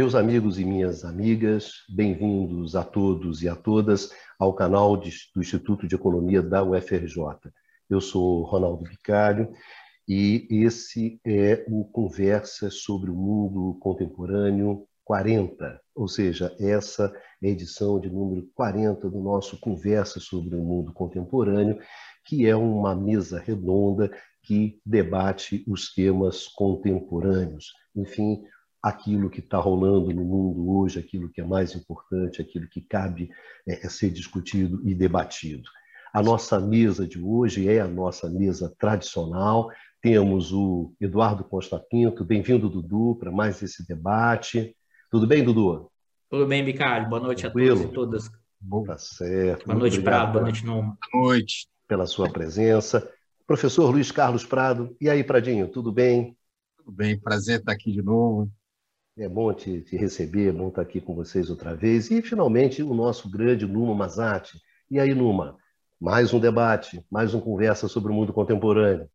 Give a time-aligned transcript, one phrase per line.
[0.00, 5.42] Meus amigos e minhas amigas, bem-vindos a todos e a todas ao canal de, do
[5.42, 7.22] Instituto de Economia da UFRJ.
[7.86, 9.52] Eu sou Ronaldo Vicário
[10.08, 17.12] e esse é o Conversa sobre o Mundo Contemporâneo 40, ou seja, essa
[17.42, 21.78] é a edição de número 40 do nosso Conversa sobre o Mundo Contemporâneo,
[22.24, 24.10] que é uma mesa redonda
[24.42, 27.74] que debate os temas contemporâneos.
[27.94, 28.42] Enfim,
[28.82, 33.30] aquilo que está rolando no mundo hoje, aquilo que é mais importante, aquilo que cabe
[33.66, 35.68] é, é, ser discutido e debatido.
[36.12, 39.70] A nossa mesa de hoje é a nossa mesa tradicional.
[40.02, 42.24] Temos o Eduardo Costa Pinto.
[42.24, 44.74] Bem-vindo, Dudu, para mais esse debate.
[45.10, 45.90] Tudo bem, Dudu?
[46.28, 47.08] Tudo bem, Bicário.
[47.08, 47.74] Boa noite Tranquilo.
[47.74, 48.30] a todos e todas.
[48.60, 49.66] Bom, tá certo.
[49.66, 50.32] Boa noite, Prado.
[50.32, 50.96] Boa noite, Numa.
[51.12, 51.68] Boa noite.
[51.86, 53.08] Pela sua presença.
[53.46, 54.96] Professor Luiz Carlos Prado.
[55.00, 56.36] E aí, Pradinho, tudo bem?
[56.76, 58.50] Tudo bem, prazer estar aqui de novo.
[59.20, 62.10] É bom te, te, receber, é bom estar aqui com vocês outra vez.
[62.10, 64.58] E, finalmente, o nosso grande Numa Mazati.
[64.90, 65.58] E aí, Numa?
[66.00, 69.06] Mais um debate, mais uma conversa sobre o mundo contemporâneo.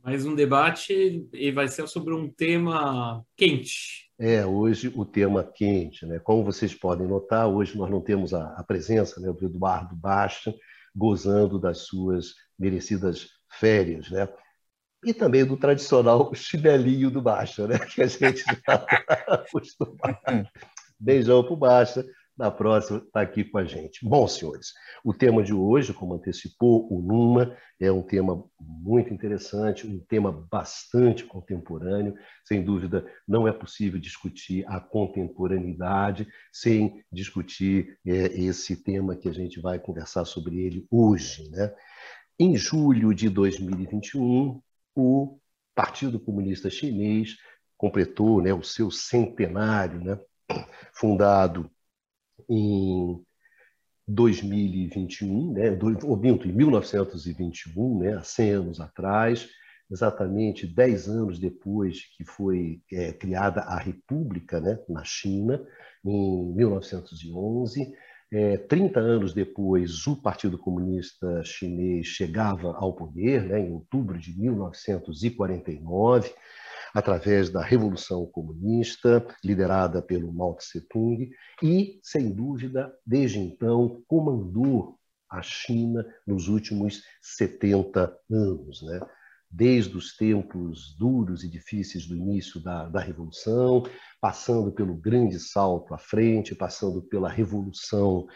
[0.00, 4.12] Mais um debate e vai ser sobre um tema quente.
[4.16, 6.06] É, hoje o tema quente.
[6.06, 6.20] Né?
[6.20, 10.54] Como vocês podem notar, hoje nós não temos a, a presença né, do Eduardo Basta,
[10.94, 13.26] gozando das suas merecidas
[13.58, 14.08] férias.
[14.08, 14.28] Né?
[15.04, 17.78] E também do tradicional chinelinho do Baixa, né?
[17.78, 18.74] que a gente já está
[19.28, 20.48] acostumado.
[20.98, 22.04] Beijão para o Baixa,
[22.40, 24.02] na próxima está aqui com a gente.
[24.02, 24.72] Bom, senhores,
[25.04, 30.32] o tema de hoje, como antecipou o Numa, é um tema muito interessante, um tema
[30.50, 32.14] bastante contemporâneo.
[32.42, 39.32] Sem dúvida, não é possível discutir a contemporaneidade sem discutir é, esse tema que a
[39.32, 41.50] gente vai conversar sobre ele hoje.
[41.50, 41.70] Né?
[42.38, 44.62] Em julho de 2021,
[44.94, 45.38] o
[45.74, 47.36] Partido Comunista Chinês
[47.76, 50.18] completou né, o seu centenário, né,
[50.92, 51.70] fundado
[52.48, 53.24] em
[54.06, 59.48] 2021, né, ou minto, em 1921, né, há 100 anos atrás,
[59.90, 65.64] exatamente 10 anos depois que foi é, criada a República né, na China,
[66.04, 67.92] em 1911,
[68.32, 74.38] é, 30 anos depois, o Partido Comunista Chinês chegava ao poder, né, em outubro de
[74.38, 76.32] 1949,
[76.94, 81.30] através da Revolução Comunista, liderada pelo Mao Tse-tung,
[81.62, 84.96] e, sem dúvida, desde então, comandou
[85.30, 88.82] a China nos últimos 70 anos.
[88.82, 89.00] Né?
[89.50, 93.82] Desde os tempos duros e difíceis do início da, da Revolução,
[94.20, 98.28] passando pelo grande salto à frente, passando pela Revolução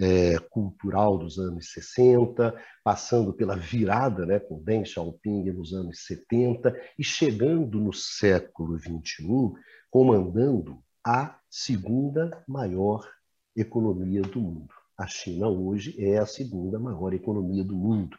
[0.00, 2.54] é, Cultural dos anos 60,
[2.84, 9.52] passando pela virada né, com Deng Xiaoping nos anos 70 e chegando no século XXI,
[9.90, 13.10] comandando a segunda maior
[13.56, 14.72] economia do mundo.
[14.96, 18.16] A China hoje é a segunda maior economia do mundo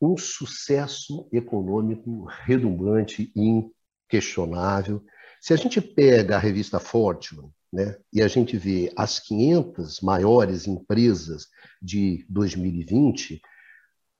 [0.00, 3.70] um sucesso econômico redundante e
[4.08, 5.04] inquestionável.
[5.40, 10.66] Se a gente pega a revista Fortune né, e a gente vê as 500 maiores
[10.66, 11.46] empresas
[11.82, 13.40] de 2020,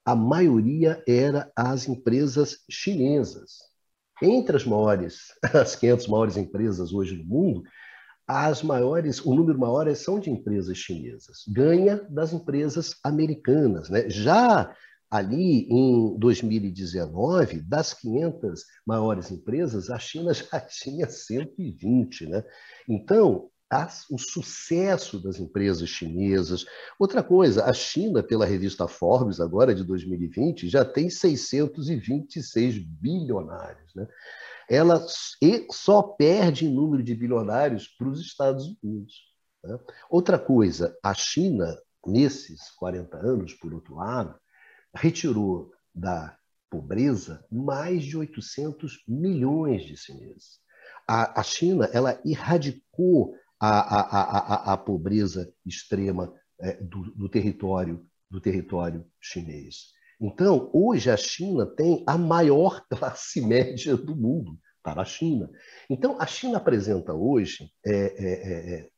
[0.05, 3.59] a maioria era as empresas chinesas.
[4.22, 7.62] Entre as maiores, as 500 maiores empresas hoje no mundo,
[8.27, 11.44] as maiores, o número maior são de empresas chinesas.
[11.49, 14.11] Ganha das empresas americanas, né?
[14.11, 14.75] Já
[15.11, 22.27] ali em 2019, das 500 maiores empresas, a China já tinha 120.
[22.27, 22.45] Né?
[22.89, 26.65] Então, as, o sucesso das empresas chinesas.
[26.99, 33.94] Outra coisa, a China, pela revista Forbes, agora de 2020, já tem 626 bilionários.
[33.94, 34.06] Né?
[34.71, 35.05] Ela
[35.71, 39.15] só perde em número de bilionários para os Estados Unidos.
[39.62, 39.79] Né?
[40.11, 44.38] Outra coisa, a China, nesses 40 anos, por outro lado,
[44.99, 46.37] retirou da
[46.71, 50.61] pobreza mais de 800 milhões de chineses.
[51.06, 58.06] A, a China ela erradicou a, a, a, a pobreza extrema é, do, do, território
[58.31, 59.93] do território chinês.
[60.21, 65.51] Então, hoje a China tem a maior classe média do mundo para a China.
[65.89, 68.89] Então, a China apresenta hoje é, é, é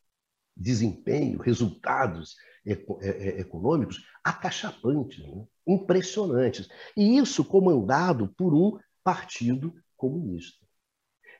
[0.56, 2.35] desempenho, resultados
[2.67, 5.46] é, é, econômicos acachapantes, né?
[5.66, 6.68] Impressionantes.
[6.96, 10.58] E isso comandado por um partido comunista.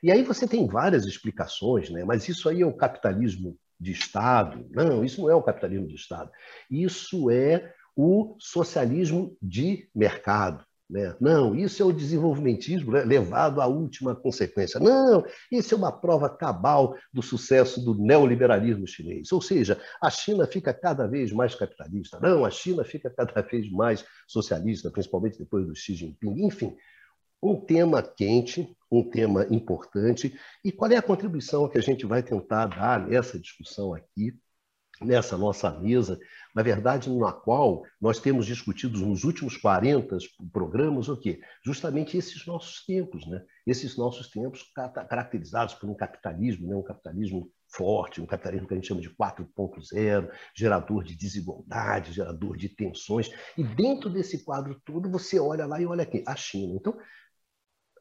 [0.03, 2.03] E aí você tem várias explicações, né?
[2.03, 4.67] mas isso aí é o capitalismo de Estado.
[4.71, 6.31] Não, isso não é o capitalismo de Estado.
[6.69, 10.65] Isso é o socialismo de mercado.
[10.91, 11.15] Né?
[11.21, 13.05] Não, isso é o desenvolvimentismo né?
[13.05, 14.77] levado à última consequência.
[14.77, 19.31] Não, isso é uma prova cabal do sucesso do neoliberalismo chinês.
[19.31, 22.19] Ou seja, a China fica cada vez mais capitalista.
[22.19, 26.45] Não, a China fica cada vez mais socialista, principalmente depois do Xi Jinping.
[26.45, 26.75] Enfim,
[27.41, 30.37] um tema quente, um tema importante.
[30.61, 34.37] E qual é a contribuição que a gente vai tentar dar nessa discussão aqui?
[35.03, 36.19] Nessa nossa mesa,
[36.53, 40.17] na verdade, na qual nós temos discutido nos últimos 40
[40.51, 41.39] programas o quê?
[41.63, 43.43] Justamente esses nossos tempos, né?
[43.65, 44.63] Esses nossos tempos
[45.09, 46.75] caracterizados por um capitalismo, né?
[46.75, 52.57] um capitalismo forte, um capitalismo que a gente chama de 4.0, gerador de desigualdade, gerador
[52.57, 53.29] de tensões.
[53.57, 56.75] E dentro desse quadro todo, você olha lá e olha aqui, a China.
[56.75, 56.97] Então,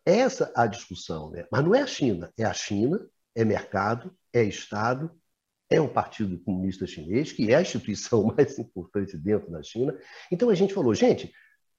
[0.05, 1.47] essa é a discussão, né?
[1.53, 2.99] Mas não é a China, é a China,
[3.35, 5.11] é mercado, é Estado,
[5.71, 9.97] é o Partido Comunista Chinês, que é a instituição mais importante dentro da China.
[10.31, 11.33] Então a gente falou, gente,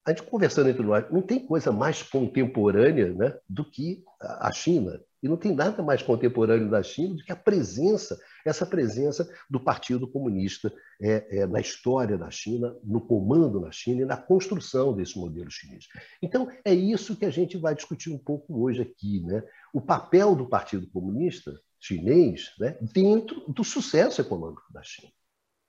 [0.05, 4.99] a gente conversando entre nós, não tem coisa mais contemporânea né, do que a China.
[5.21, 9.59] E não tem nada mais contemporâneo da China do que a presença, essa presença do
[9.59, 14.95] Partido Comunista é, é, na história da China, no comando na China e na construção
[14.95, 15.85] desse modelo chinês.
[16.19, 19.21] Então, é isso que a gente vai discutir um pouco hoje aqui.
[19.21, 19.43] Né?
[19.71, 25.11] O papel do Partido Comunista chinês né, dentro do sucesso econômico da China.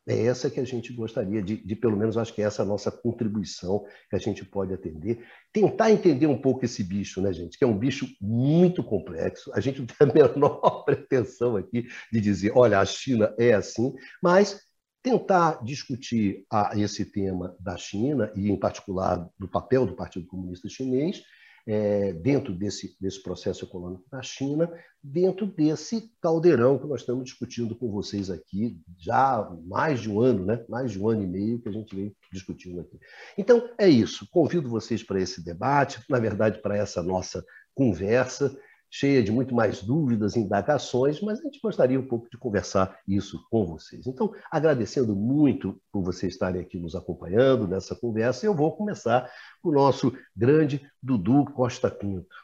[0.07, 2.67] É essa que a gente gostaria de, de, pelo menos, acho que é essa a
[2.67, 5.25] nossa contribuição que a gente pode atender.
[5.53, 7.57] Tentar entender um pouco esse bicho, né, gente?
[7.57, 9.53] Que é um bicho muito complexo.
[9.55, 13.95] A gente não tem a menor pretensão aqui de dizer, olha, a China é assim,
[14.21, 14.61] mas
[15.03, 20.69] tentar discutir a, esse tema da China, e em particular do papel do Partido Comunista
[20.69, 21.23] Chinês,
[21.67, 24.71] é, dentro desse, desse processo econômico da China,
[25.03, 30.21] dentro desse caldeirão que nós estamos discutindo com vocês aqui já há mais de um
[30.21, 30.65] ano, né?
[30.69, 32.99] mais de um ano e meio que a gente vem discutindo aqui.
[33.39, 34.29] Então, é isso.
[34.31, 37.45] Convido vocês para esse debate, na verdade, para essa nossa
[37.75, 38.57] conversa
[38.95, 43.43] cheia de muito mais dúvidas, indagações, mas a gente gostaria um pouco de conversar isso
[43.51, 44.07] com vocês.
[44.07, 49.31] Então, agradecendo muito por vocês estarem aqui nos acompanhando nessa conversa, eu vou começar
[49.63, 52.37] com o nosso grande Dudu Costa Pinto.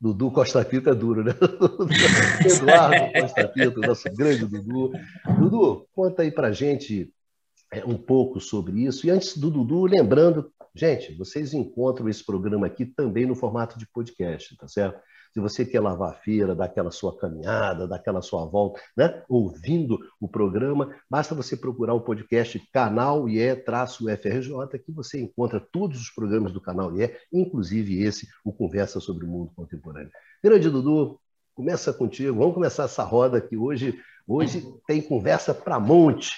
[0.00, 1.32] Dudu Costa Pinto é duro, né?
[2.46, 4.92] Eduardo Costa Pinto, nosso grande Dudu.
[5.40, 7.12] Dudu, conta aí para gente
[7.72, 9.08] é, um pouco sobre isso.
[9.08, 13.88] E antes do Dudu, lembrando, gente, vocês encontram esse programa aqui também no formato de
[13.88, 15.00] podcast, tá certo?
[15.36, 19.22] Se você quer lavar a feira, dar aquela sua caminhada, dar aquela sua volta, né?
[19.28, 26.08] ouvindo o programa, basta você procurar o podcast Canal IE-FRJ, que você encontra todos os
[26.08, 30.10] programas do Canal IE, inclusive esse, o Conversa sobre o Mundo Contemporâneo.
[30.42, 31.20] Grande Dudu,
[31.54, 33.94] começa contigo, vamos começar essa roda que hoje
[34.28, 36.32] Hoje tem conversa para monte.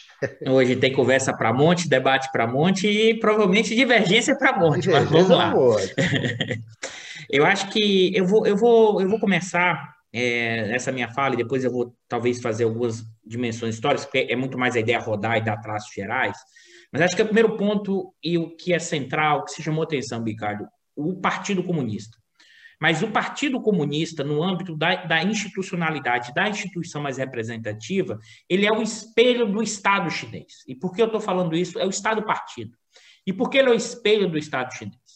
[0.47, 4.83] Hoje tem conversa para monte, debate para monte e provavelmente divergência para monte.
[4.83, 5.55] Divergência mas vamos lá.
[7.31, 11.39] Eu acho que eu vou, eu vou, eu vou começar é, essa minha fala e
[11.39, 15.37] depois eu vou talvez fazer algumas dimensões históricas, porque é muito mais a ideia rodar
[15.37, 16.37] e dar traços gerais.
[16.93, 19.83] Mas acho que é o primeiro ponto e o que é central, que se chamou
[19.83, 20.67] atenção, Ricardo,
[20.97, 22.17] o Partido Comunista.
[22.81, 28.73] Mas o Partido Comunista, no âmbito da, da, institucionalidade, da instituição mais representativa, ele é
[28.73, 30.63] o espelho do Estado chinês.
[30.67, 31.79] E por que eu estou falando isso?
[31.79, 32.77] É o Estado-partido.
[33.27, 35.08] E por que ele é o espelho do Estado chinês?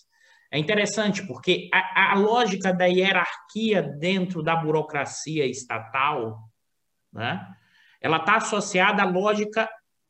[0.52, 6.38] É interessante porque a, a lógica da hierarquia dentro da burocracia estatal,
[7.10, 7.42] né,
[7.98, 9.66] ela está associada à lógica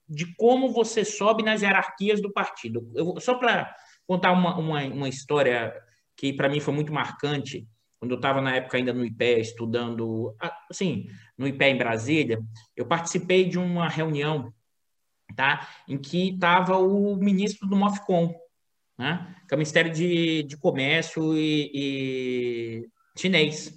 [0.08, 2.90] de como você sobe nas hierarquias do partido.
[2.92, 3.72] Eu, só para
[4.04, 5.72] contar uma, uma, uma história
[6.16, 7.64] que para mim foi muito marcante,
[8.00, 10.34] quando eu estava na época ainda no IPE, estudando,
[10.68, 11.06] assim,
[11.38, 12.40] no IPE em Brasília,
[12.76, 14.52] eu participei de uma reunião,
[15.36, 18.34] tá, em que estava o ministro do MOFCOM,
[18.98, 19.34] né?
[19.48, 23.72] que é o Ministério de, de Comércio e, e chinês.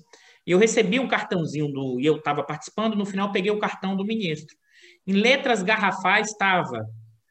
[0.45, 2.00] E eu recebi um cartãozinho do.
[2.00, 4.55] E eu estava participando, no final peguei o cartão do ministro.
[5.07, 6.86] Em letras garrafais estava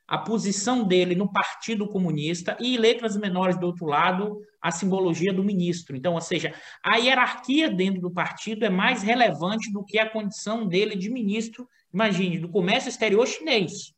[0.06, 5.32] a posição dele no Partido Comunista e em letras menores do outro lado a simbologia
[5.32, 5.96] do ministro.
[5.96, 10.66] Então, ou seja, a hierarquia dentro do partido é mais relevante do que a condição
[10.66, 13.94] dele de ministro, imagine, do comércio exterior chinês.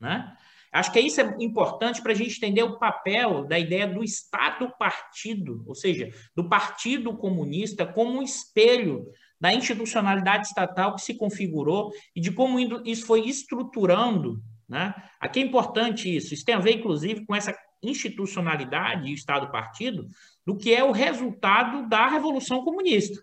[0.00, 0.32] Né?
[0.74, 5.62] Acho que isso é importante para a gente entender o papel da ideia do Estado-partido,
[5.68, 9.06] ou seja, do Partido Comunista como um espelho
[9.40, 14.42] da institucionalidade estatal que se configurou e de como isso foi estruturando.
[14.68, 14.92] Né?
[15.20, 16.34] Aqui é importante isso.
[16.34, 20.08] Isso tem a ver, inclusive, com essa institucionalidade e Estado-partido
[20.44, 23.22] do que é o resultado da Revolução Comunista.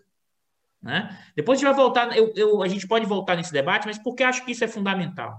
[0.82, 1.16] Né?
[1.36, 4.24] Depois a gente vai voltar, eu, eu, a gente pode voltar nesse debate, mas porque
[4.24, 5.36] acho que isso é fundamental.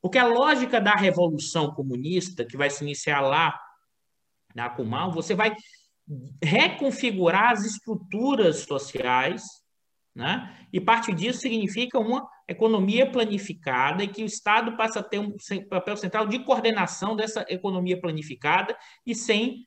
[0.00, 3.58] Porque a lógica da revolução comunista, que vai se iniciar lá
[4.54, 5.54] na Kumal, você vai
[6.42, 9.42] reconfigurar as estruturas sociais,
[10.14, 10.66] né?
[10.72, 15.36] e parte disso significa uma economia planificada e que o Estado passa a ter um
[15.68, 19.66] papel central de coordenação dessa economia planificada e sem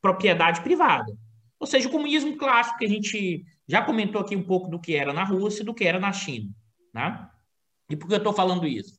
[0.00, 1.12] propriedade privada.
[1.58, 4.94] Ou seja, o comunismo clássico, que a gente já comentou aqui um pouco do que
[4.94, 6.50] era na Rússia e do que era na China.
[6.92, 7.28] Né?
[7.90, 8.98] E por que eu estou falando isso?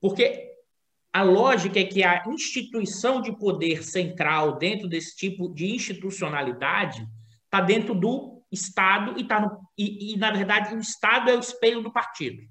[0.00, 0.48] Porque
[1.12, 7.06] a lógica é que a instituição de poder central dentro desse tipo de institucionalidade
[7.44, 11.40] está dentro do Estado e, tá no, e, e, na verdade, o Estado é o
[11.40, 12.42] espelho do partido.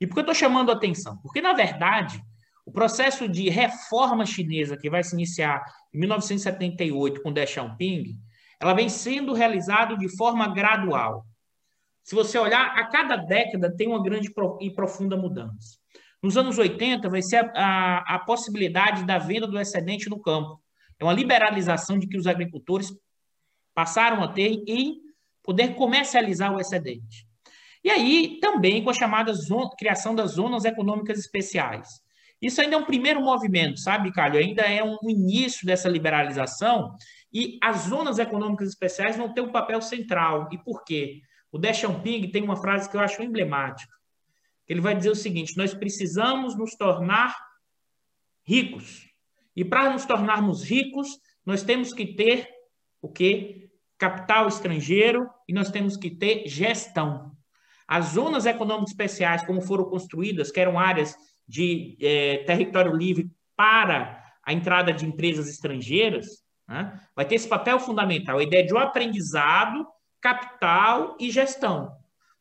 [0.00, 1.18] E por que eu estou chamando a atenção?
[1.18, 2.22] Porque, na verdade,
[2.64, 8.18] o processo de reforma chinesa que vai se iniciar em 1978 com Deng Xiaoping,
[8.60, 11.26] ela vem sendo realizado de forma gradual.
[12.02, 15.78] Se você olhar, a cada década tem uma grande e profunda mudança.
[16.22, 20.60] Nos anos 80, vai ser a, a, a possibilidade da venda do excedente no campo.
[20.98, 22.92] É uma liberalização de que os agricultores
[23.74, 25.00] passaram a ter em
[25.42, 27.26] poder comercializar o excedente.
[27.84, 32.00] E aí, também com a chamada zona, criação das zonas econômicas especiais.
[32.40, 34.38] Isso ainda é um primeiro movimento, sabe, Calho?
[34.38, 36.94] Ainda é um início dessa liberalização
[37.32, 40.48] e as zonas econômicas especiais vão ter um papel central.
[40.52, 41.20] E por quê?
[41.52, 43.92] O Deng Xiaoping tem uma frase que eu acho emblemática.
[44.68, 47.36] Ele vai dizer o seguinte: nós precisamos nos tornar
[48.44, 49.06] ricos.
[49.54, 51.08] E para nos tornarmos ricos,
[51.44, 52.48] nós temos que ter
[53.00, 53.70] o quê?
[53.98, 57.32] Capital estrangeiro e nós temos que ter gestão.
[57.88, 61.14] As zonas econômicas especiais, como foram construídas, que eram áreas
[61.48, 67.00] de é, território livre para a entrada de empresas estrangeiras, né?
[67.14, 69.86] vai ter esse papel fundamental, a ideia de um aprendizado,
[70.20, 71.96] capital e gestão.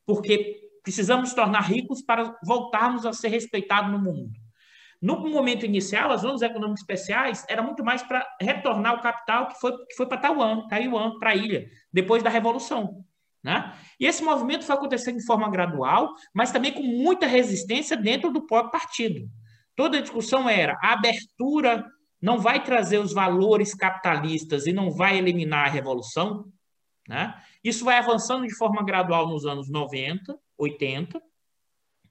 [0.05, 4.31] Porque precisamos tornar ricos para voltarmos a ser respeitados no mundo.
[5.01, 9.59] No momento inicial, as zonas econômicas especiais era muito mais para retornar o capital que
[9.59, 13.03] foi, que foi para Taiwan, Taiwan, para a ilha, depois da Revolução.
[13.43, 13.73] Né?
[13.99, 18.47] E esse movimento foi acontecendo de forma gradual, mas também com muita resistência dentro do
[18.47, 19.29] próprio partido.
[19.75, 21.85] Toda a discussão era a abertura
[22.21, 26.45] não vai trazer os valores capitalistas e não vai eliminar a revolução.
[27.07, 27.35] Né?
[27.63, 31.21] Isso vai avançando de forma gradual nos anos 90, 80,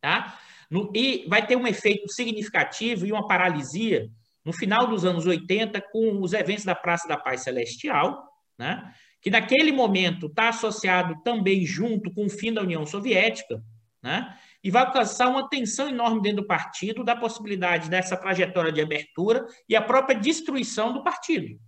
[0.00, 0.38] tá?
[0.70, 4.10] No, e vai ter um efeito significativo e uma paralisia
[4.44, 8.92] no final dos anos 80 com os eventos da Praça da Paz Celestial, né?
[9.20, 13.62] que naquele momento está associado também junto com o fim da União Soviética,
[14.02, 14.36] né?
[14.62, 19.46] e vai alcançar uma tensão enorme dentro do partido da possibilidade dessa trajetória de abertura
[19.68, 21.58] e a própria destruição do partido.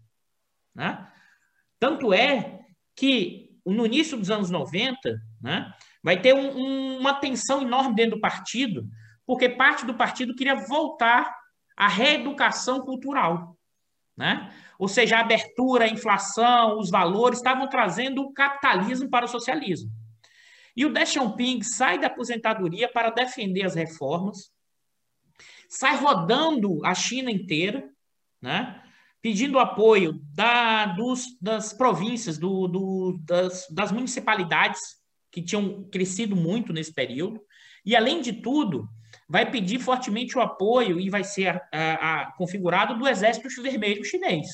[0.74, 1.06] Né?
[1.78, 2.60] Tanto é
[2.94, 4.96] que no início dos anos 90,
[5.40, 5.72] né,
[6.06, 8.88] vai ter um, um, uma tensão enorme dentro do partido,
[9.26, 11.36] porque parte do partido queria voltar
[11.76, 13.58] à reeducação cultural.
[14.16, 14.54] Né?
[14.78, 19.90] Ou seja, a abertura, a inflação, os valores estavam trazendo o capitalismo para o socialismo.
[20.76, 24.52] E o Deng Xiaoping sai da aposentadoria para defender as reformas,
[25.68, 27.82] sai rodando a China inteira,
[28.40, 28.80] né?
[29.20, 35.04] pedindo apoio da, dos, das províncias, do, do, das, das municipalidades
[35.36, 37.42] que tinham crescido muito nesse período.
[37.84, 38.88] E, além de tudo,
[39.28, 44.02] vai pedir fortemente o apoio e vai ser a, a, a configurado do Exército Vermelho
[44.02, 44.48] Chinês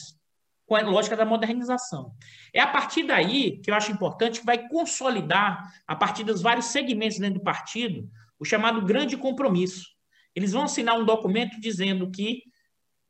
[0.67, 2.13] com a lógica da modernização.
[2.53, 6.67] É a partir daí que eu acho importante que vai consolidar, a partir dos vários
[6.67, 9.87] segmentos dentro do partido, o chamado grande compromisso.
[10.35, 12.43] Eles vão assinar um documento dizendo que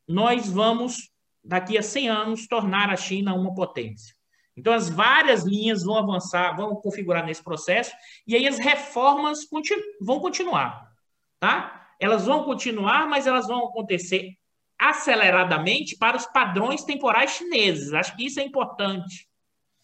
[0.06, 1.10] nós vamos,
[1.42, 4.14] daqui a 100 anos, tornar a China uma potência.
[4.56, 7.92] Então, as várias linhas vão avançar, vão configurar nesse processo,
[8.26, 10.92] e aí as reformas continu vão continuar.
[11.40, 11.90] Tá?
[11.99, 14.37] Elas vão continuar, mas elas vão acontecer
[14.78, 17.92] aceleradamente para os padrões temporais chineses.
[17.92, 19.28] Acho que isso é importante.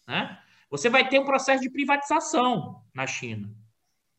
[0.07, 0.37] Né?
[0.69, 3.49] Você vai ter um processo de privatização na China.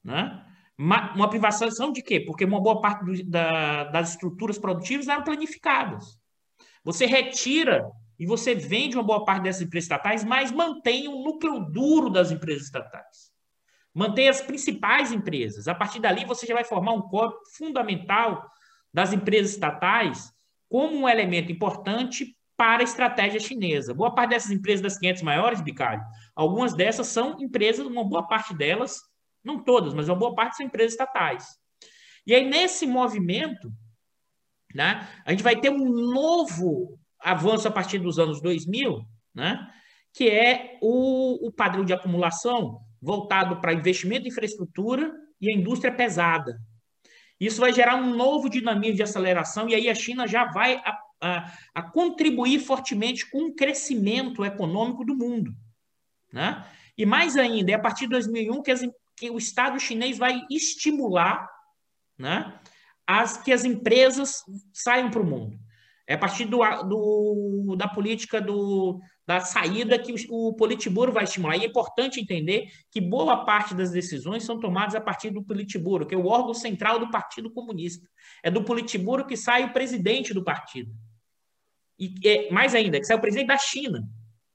[0.02, 0.44] Né?
[0.76, 2.20] Uma, privatização de quê?
[2.20, 6.18] Porque uma boa parte do, da, das estruturas produtivas eram planificadas.
[6.82, 11.58] Você retira e você vende uma boa parte dessas empresas estatais, mas mantém o núcleo
[11.58, 13.32] duro das empresas estatais.
[13.94, 15.66] Mantém as principais empresas.
[15.66, 18.46] A partir dali, você já vai formar um corpo fundamental
[18.92, 20.30] das empresas estatais
[20.68, 23.94] como um elemento importante para a estratégia chinesa.
[23.94, 26.02] Boa parte dessas empresas das 500 maiores, Bicalho,
[26.36, 29.00] algumas dessas são empresas, uma boa parte delas,
[29.42, 31.58] não todas, mas uma boa parte são empresas estatais.
[32.26, 33.72] E aí, nesse movimento,
[34.74, 39.68] né, a gente vai ter um novo avanço a partir dos anos 2000, né,
[40.12, 45.92] que é o, o padrão de acumulação voltado para investimento em infraestrutura e a indústria
[45.92, 46.58] pesada,
[47.40, 50.82] isso vai gerar um novo dinamismo de aceleração e aí a China já vai
[51.20, 55.54] a, a contribuir fortemente com o crescimento econômico do mundo.
[56.30, 56.64] Né?
[56.96, 58.80] E mais ainda, é a partir de 2001 que, as,
[59.16, 61.48] que o Estado chinês vai estimular
[62.18, 62.60] né,
[63.06, 65.58] as, que as empresas saiam para o mundo.
[66.10, 71.56] É a partir do, do, da política do, da saída que o, Politburo vai estimular.
[71.56, 76.04] E é importante entender que boa parte das decisões são tomadas a partir do Politburo,
[76.04, 78.08] que é o órgão central do Partido Comunista.
[78.42, 80.90] É do Politburo que sai o presidente do partido.
[81.96, 84.02] E é, mais ainda, que sai o presidente da China.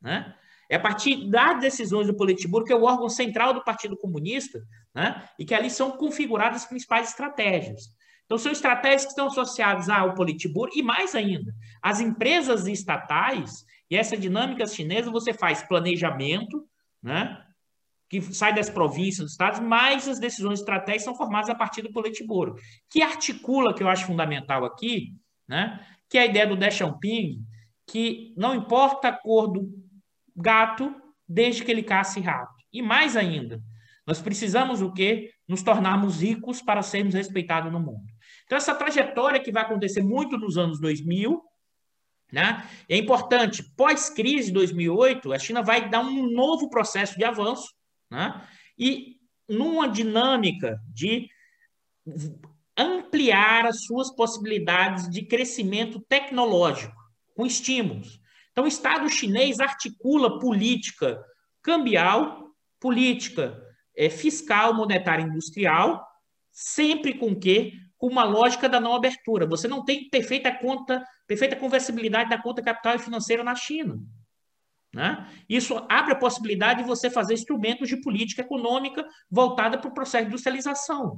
[0.02, 0.36] Né?
[0.70, 4.62] É a partir das decisões do Politburo, que é o órgão central do Partido Comunista,
[4.94, 5.26] né?
[5.40, 7.95] e que ali são configuradas as principais estratégias.
[8.26, 13.96] Então, são estratégias que estão associadas ao Politburo e, mais ainda, as empresas estatais, e
[13.96, 16.68] essa dinâmica chinesa, você faz planejamento,
[17.02, 17.42] né?
[18.10, 21.92] que sai das províncias, dos estados, mas as decisões estratégicas são formadas a partir do
[21.92, 22.56] Politburo,
[22.90, 25.14] que articula, que eu acho fundamental aqui,
[25.48, 25.86] né?
[26.10, 27.44] que é a ideia do Deng Xiaoping,
[27.88, 29.70] que não importa a cor do
[30.36, 30.94] gato,
[31.28, 32.54] desde que ele casse rato.
[32.72, 33.62] E mais ainda,
[34.06, 35.32] nós precisamos o quê?
[35.48, 38.06] Nos tornarmos ricos para sermos respeitados no mundo.
[38.46, 41.42] Então, essa trajetória que vai acontecer muito nos anos 2000,
[42.32, 42.68] né?
[42.90, 47.74] É importante, pós-crise de 2008, a China vai dar um novo processo de avanço,
[48.10, 48.46] né?
[48.78, 51.30] E numa dinâmica de
[52.78, 56.96] ampliar as suas possibilidades de crescimento tecnológico,
[57.36, 58.20] com estímulos.
[58.52, 61.24] Então, o Estado chinês articula política
[61.62, 63.62] cambial, política
[63.96, 66.06] é, fiscal, monetária industrial,
[66.52, 69.48] sempre com que com uma lógica da não abertura.
[69.48, 74.00] Você não tem perfeita conta, perfeita conversibilidade da conta capital e financeira na China.
[74.94, 75.28] Né?
[75.50, 80.24] Isso abre a possibilidade de você fazer instrumentos de política econômica voltada para o processo
[80.24, 81.18] de industrialização.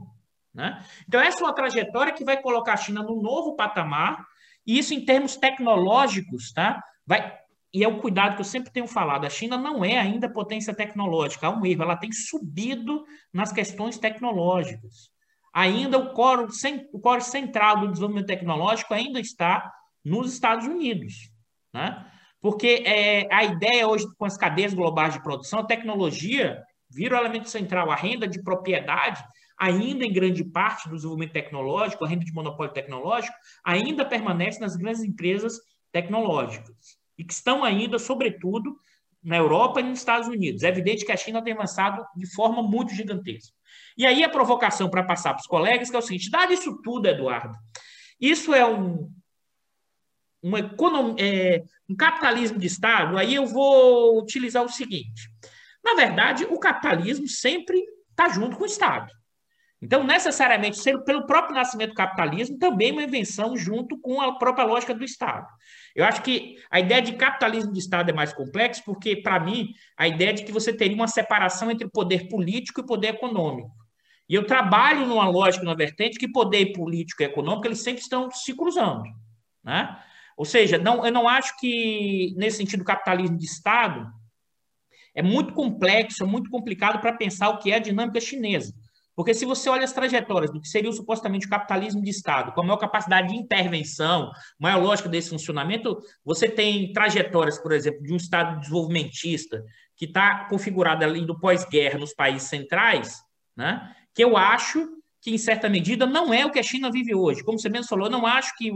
[0.54, 0.84] Né?
[1.08, 4.26] Então, essa é uma trajetória que vai colocar a China num novo patamar,
[4.66, 6.84] e isso em termos tecnológicos, tá?
[7.06, 7.38] Vai,
[7.72, 10.74] e é o cuidado que eu sempre tenho falado, a China não é ainda potência
[10.74, 15.12] tecnológica, há um erro, ela tem subido nas questões tecnológicas
[15.58, 19.74] ainda o core, o central do desenvolvimento tecnológico ainda está
[20.06, 21.32] nos Estados Unidos.
[21.74, 22.06] Né?
[22.40, 27.20] Porque é, a ideia hoje, com as cadeias globais de produção, a tecnologia vira o
[27.20, 29.24] elemento central, a renda de propriedade,
[29.58, 34.76] ainda em grande parte do desenvolvimento tecnológico, a renda de monopólio tecnológico, ainda permanece nas
[34.76, 35.60] grandes empresas
[35.92, 37.00] tecnológicas.
[37.18, 38.78] E que estão ainda, sobretudo,
[39.24, 40.62] na Europa e nos Estados Unidos.
[40.62, 43.57] É evidente que a China tem avançado de forma muito gigantesca.
[43.98, 46.82] E aí a provocação para passar para os colegas que é o seguinte: dado isso
[46.82, 47.58] tudo, Eduardo,
[48.20, 49.12] isso é um,
[50.42, 55.30] uma economia, é, um capitalismo de Estado, aí eu vou utilizar o seguinte.
[55.84, 59.12] Na verdade, o capitalismo sempre está junto com o Estado.
[59.82, 64.94] Então, necessariamente, pelo próprio nascimento do capitalismo, também uma invenção junto com a própria lógica
[64.94, 65.48] do Estado.
[65.96, 69.70] Eu acho que a ideia de capitalismo de Estado é mais complexa, porque, para mim,
[69.96, 73.72] a ideia de que você teria uma separação entre poder político e poder econômico.
[74.30, 78.30] E eu trabalho numa lógica, numa vertente, que poder político e econômico eles sempre estão
[78.30, 79.04] se cruzando.
[79.64, 79.98] Né?
[80.36, 84.12] Ou seja, não, eu não acho que, nesse sentido, o capitalismo de Estado
[85.16, 88.74] é muito complexo, é muito complicado para pensar o que é a dinâmica chinesa.
[89.16, 92.62] Porque se você olha as trajetórias do que seria supostamente o capitalismo de Estado, com
[92.62, 98.14] a maior capacidade de intervenção, maior lógica desse funcionamento, você tem trajetórias, por exemplo, de
[98.14, 103.20] um Estado desenvolvimentista que está configurado ali do pós-guerra nos países centrais,
[103.56, 103.92] né?
[104.18, 104.90] Que eu acho
[105.22, 107.44] que, em certa medida, não é o que a China vive hoje.
[107.44, 108.76] Como você mesmo falou, eu não acho que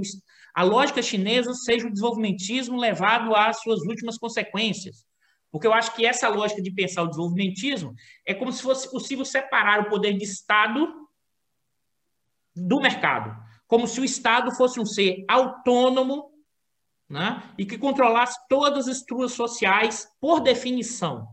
[0.54, 5.04] a lógica chinesa seja o desenvolvimentismo levado às suas últimas consequências.
[5.52, 9.26] Porque eu acho que essa lógica de pensar o desenvolvimentismo é como se fosse possível
[9.26, 10.94] separar o poder de Estado
[12.56, 13.36] do mercado.
[13.66, 16.32] Como se o Estado fosse um ser autônomo
[17.10, 21.28] né, e que controlasse todas as estruturas sociais por definição.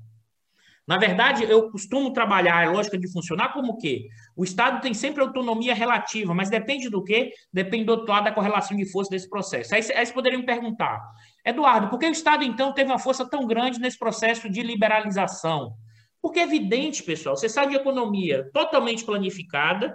[0.88, 4.08] Na verdade, eu costumo trabalhar a lógica de funcionar como o quê?
[4.34, 7.30] O Estado tem sempre autonomia relativa, mas depende do quê?
[7.52, 9.74] Depende do outro lado da correlação de força desse processo.
[9.74, 10.98] Aí, aí vocês poderiam perguntar,
[11.44, 15.74] Eduardo, por que o Estado, então, teve uma força tão grande nesse processo de liberalização?
[16.22, 19.94] Porque é evidente, pessoal, você sabe de economia totalmente planificada,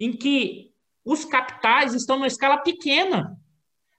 [0.00, 0.72] em que
[1.04, 3.38] os capitais estão numa escala pequena.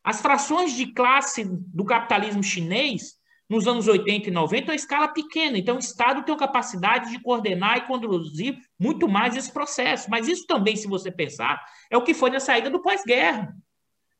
[0.04, 3.14] As frações de classe do capitalismo chinês
[3.50, 5.58] nos anos 80 e 90, a escala pequena.
[5.58, 10.10] Então, o Estado tem a capacidade de coordenar e conduzir muito mais esse processo.
[10.10, 13.54] Mas isso também, se você pensar, é o que foi na saída do pós-guerra,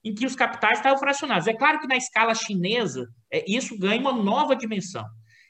[0.04, 1.48] em que os capitais estavam fracionados.
[1.48, 5.06] É claro que na escala chinesa, é, isso ganha uma nova dimensão.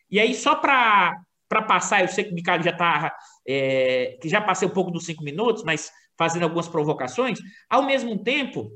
[0.10, 1.26] E aí, só para
[1.68, 3.16] passar, eu sei que o Ricardo já está,
[3.48, 8.24] é, que já passei um pouco dos cinco minutos, mas fazendo algumas provocações, ao mesmo
[8.24, 8.70] tempo,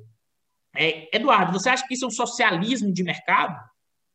[0.76, 3.58] É, Eduardo, você acha que isso é um socialismo de mercado?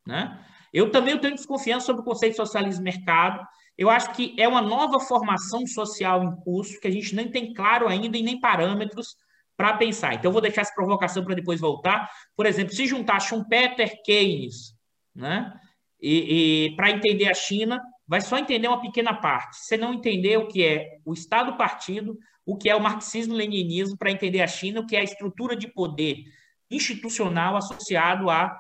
[0.07, 0.39] Né?
[0.73, 3.47] Eu também tenho desconfiança sobre o conceito de socialismo mercado.
[3.77, 7.53] Eu acho que é uma nova formação social em curso que a gente nem tem
[7.53, 9.17] claro ainda e nem parâmetros
[9.57, 10.15] para pensar.
[10.15, 12.11] Então, eu vou deixar essa provocação para depois voltar.
[12.35, 14.75] Por exemplo, se juntar Schumpeter, Keynes,
[15.15, 15.53] né?
[16.01, 19.57] E, e para entender a China, vai só entender uma pequena parte.
[19.57, 24.11] Se você não entender o que é o Estado-partido, o que é o marxismo-leninismo, para
[24.11, 26.25] entender a China, o que é a estrutura de poder
[26.71, 28.59] institucional associado à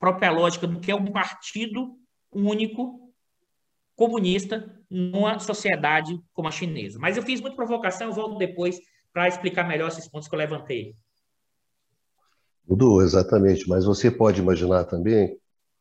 [0.00, 1.96] própria lógica do que é um partido
[2.32, 3.12] único
[3.94, 6.98] comunista numa sociedade como a chinesa.
[6.98, 8.80] Mas eu fiz muita provocação, eu volto depois
[9.12, 10.96] para explicar melhor esses pontos que eu levantei.
[12.66, 13.68] Dudu, exatamente.
[13.68, 15.36] Mas você pode imaginar também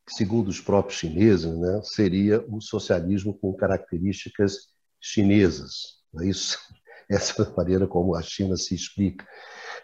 [0.05, 4.67] que, segundo os próprios chineses, né, seria um socialismo com características
[4.99, 5.99] chinesas.
[6.13, 6.57] Não é isso?
[7.09, 9.25] Essa é a maneira como a China se explica.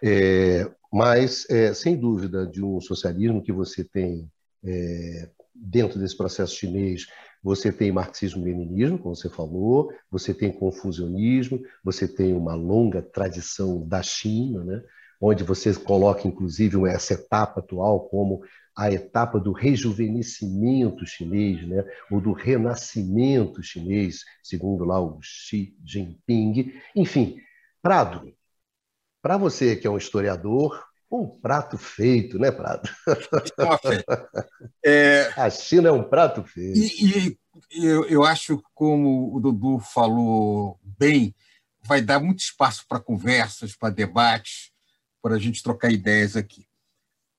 [0.03, 4.31] É, mas, é, sem dúvida, de um socialismo que você tem
[4.63, 7.05] é, dentro desse processo chinês,
[7.43, 14.01] você tem marxismo-leninismo, como você falou, você tem confusionismo, você tem uma longa tradição da
[14.01, 14.81] China, né?
[15.19, 18.41] onde você coloca, inclusive, essa etapa atual como
[18.73, 21.83] a etapa do rejuvenescimento chinês, né?
[22.09, 26.71] ou do renascimento chinês, segundo lá o Xi Jinping.
[26.95, 27.35] Enfim,
[27.81, 28.33] Prado,
[29.25, 32.87] para você que é um historiador, um prato feito, né, Prado?
[34.85, 35.33] É...
[35.35, 36.77] A China é um prato feito.
[36.77, 37.37] E, e
[37.71, 41.33] eu, eu acho, como o Dudu falou bem,
[41.81, 44.71] vai dar muito espaço para conversas, para debates,
[45.23, 46.67] para a gente trocar ideias aqui.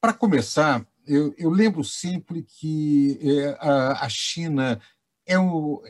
[0.01, 4.81] Para começar, eu, eu, lembro sempre que é, a, China
[5.25, 5.81] é um,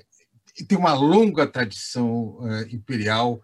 [0.69, 3.41] tem uma longa tradição é, imperial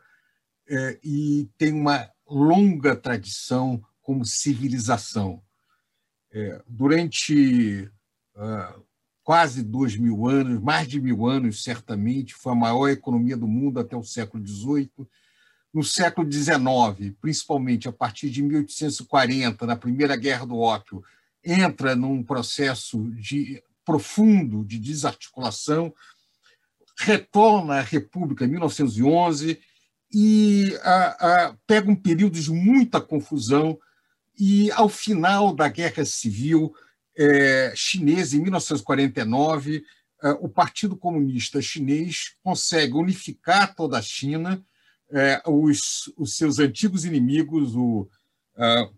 [0.68, 5.42] é, e tem uma longa tradição como civilização.
[6.32, 7.90] É, durante
[8.34, 8.82] uh,
[9.22, 13.78] quase dois mil anos, mais de mil anos, certamente, foi a maior economia do mundo
[13.78, 14.90] até o século XVIII.
[15.72, 21.04] No século XIX, principalmente a partir de 1840, na Primeira Guerra do Ópio,
[21.44, 25.92] entra num processo de profundo de desarticulação,
[26.98, 29.58] retorna à República em 1911
[30.12, 33.78] e a, a, pega um período de muita confusão.
[34.38, 36.74] E, ao final da Guerra Civil
[37.16, 39.84] é, Chinesa, em 1949,
[40.22, 44.62] é, o Partido Comunista Chinês consegue unificar toda a China,
[45.10, 48.08] é, os, os seus antigos inimigos, o,
[48.56, 48.88] é,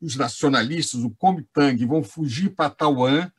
[0.00, 3.30] os nacionalistas, o Kuomintang, vão fugir para Taiwan.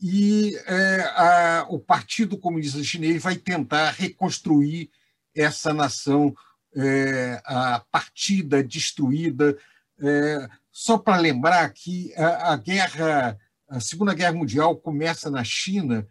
[0.00, 4.90] E é, a, o Partido Comunista Chinês vai tentar reconstruir
[5.34, 6.34] essa nação
[6.76, 9.56] é, a partida destruída.
[10.00, 16.06] É, só para lembrar que a, a, guerra, a Segunda Guerra Mundial começa na China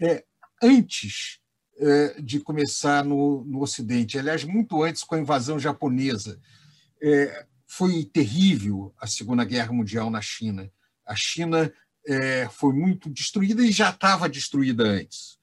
[0.00, 0.24] é,
[0.62, 1.38] antes
[1.78, 4.18] é, de começar no, no Ocidente.
[4.18, 6.40] Aliás, muito antes com a invasão japonesa.
[7.00, 10.70] É, foi terrível a Segunda Guerra Mundial na China.
[11.06, 11.72] A China
[12.06, 15.38] é, foi muito destruída e já estava destruída antes.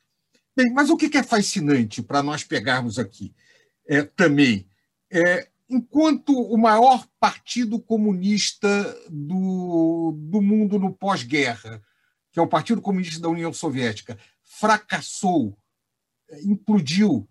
[0.55, 3.33] Bem, mas o que é fascinante para nós pegarmos aqui?
[3.87, 4.67] É, também.
[5.11, 8.67] É, enquanto o maior partido comunista
[9.09, 11.81] do, do mundo no pós-guerra,
[12.31, 15.57] que é o Partido Comunista da União Soviética, fracassou,
[16.29, 17.27] é, implodiu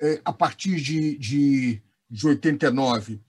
[0.00, 3.20] é, a partir de, de, de 89,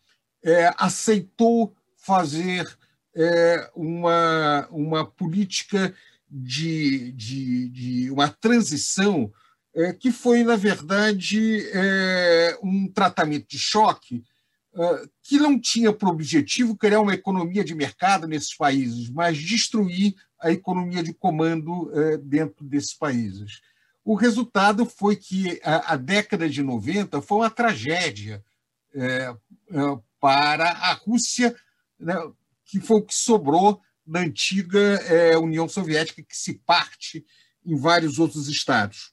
[0.44, 2.78] é, aceitou fazer
[3.16, 5.94] é, uma, uma política
[6.30, 9.32] de, de, de uma transição
[9.74, 14.24] é, que foi, na verdade, é, um tratamento de choque
[14.76, 20.14] é, que não tinha por objetivo criar uma economia de mercado nesses países, mas destruir
[20.42, 21.92] a economia de comando
[22.24, 23.62] dentro desses países.
[24.04, 28.44] O resultado foi que a, a década de 90 foi uma tragédia
[30.20, 31.56] para a Rússia,
[32.00, 32.16] né,
[32.66, 35.00] que foi o que sobrou da antiga
[35.40, 37.24] União Soviética, que se parte
[37.64, 39.11] em vários outros estados.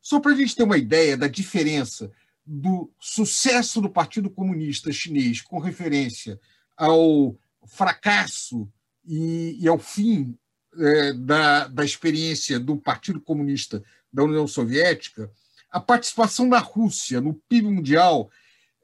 [0.00, 2.10] Só para a gente ter uma ideia da diferença
[2.44, 6.40] do sucesso do Partido Comunista Chinês com referência
[6.76, 8.68] ao fracasso
[9.04, 10.36] e, e ao fim
[10.76, 15.30] é, da, da experiência do Partido Comunista da União Soviética,
[15.70, 18.30] a participação da Rússia no PIB mundial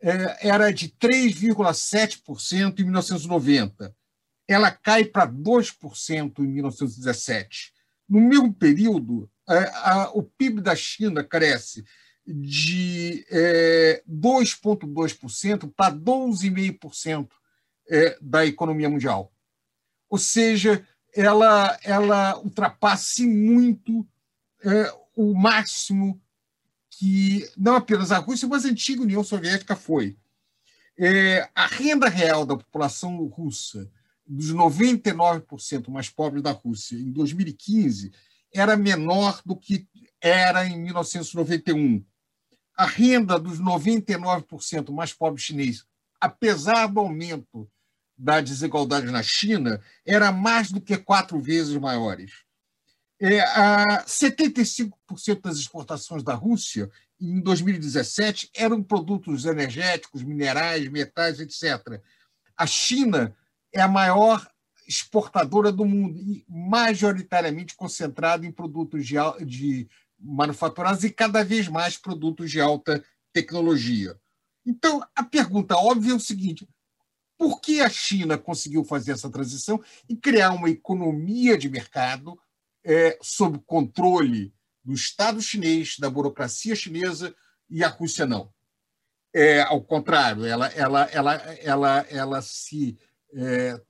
[0.00, 3.94] é, era de 3,7% em 1990.
[4.46, 7.72] Ela cai para 2% em 1917.
[8.08, 11.84] No mesmo período, a, o PIB da China cresce
[12.26, 17.28] de é, 2,2% para 12,5%
[17.88, 19.32] é, da economia mundial.
[20.10, 24.06] ou seja, ela, ela ultrapasse muito
[24.62, 26.20] é, o máximo
[26.90, 30.16] que não apenas a Rússia, mas a antiga União Soviética foi.
[30.98, 33.90] É, a renda real da população russa,
[34.26, 38.12] dos 99% mais pobres da Rússia, em 2015,
[38.54, 39.86] era menor do que
[40.20, 42.04] era em 1991.
[42.76, 45.84] A renda dos 99% mais pobres chineses,
[46.20, 47.70] apesar do aumento
[48.16, 52.44] da desigualdade na China, era mais do que quatro vezes maiores.
[53.20, 53.40] É,
[54.06, 54.92] 75%
[55.42, 62.00] das exportações da Rússia em 2017 eram produtos energéticos, minerais, metais, etc.
[62.56, 63.34] A China
[63.72, 64.46] é a maior
[64.86, 71.96] exportadora do mundo e majoritariamente concentrada em produtos de, de manufaturados e cada vez mais
[71.96, 74.18] produtos de alta tecnologia.
[74.64, 76.68] Então, a pergunta óbvia é o seguinte:
[77.38, 82.38] por que a China conseguiu fazer essa transição e criar uma economia de mercado
[82.84, 87.34] é, sob controle do Estado chinês, da burocracia chinesa,
[87.68, 88.52] e a Rússia não?
[89.34, 92.98] É, ao contrário, ela, ela, ela, ela, ela se
[93.34, 93.80] é,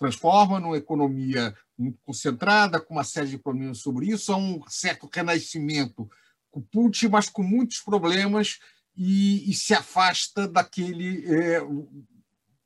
[0.00, 5.08] transforma numa economia muito concentrada, com uma série de problemas sobre isso, há um certo
[5.12, 6.10] renascimento
[6.50, 8.58] com Putin, mas com muitos problemas
[8.96, 11.60] e, e se afasta daquele é,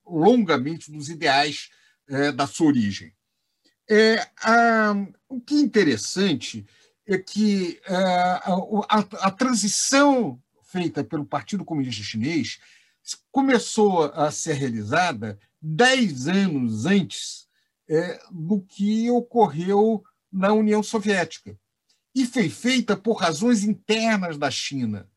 [0.07, 1.71] longamente dos ideais
[2.09, 3.13] é, da sua origem.
[3.91, 4.95] É, a,
[5.29, 6.65] o que é interessante
[7.07, 8.55] é que é, a,
[8.89, 12.61] a, a transição feita pelo Partido Comunista Chinês
[13.31, 17.47] começou a ser realizada dez anos antes
[17.89, 21.59] é, do que ocorreu na União Soviética.
[22.15, 25.09] E foi feita por razões internas da China,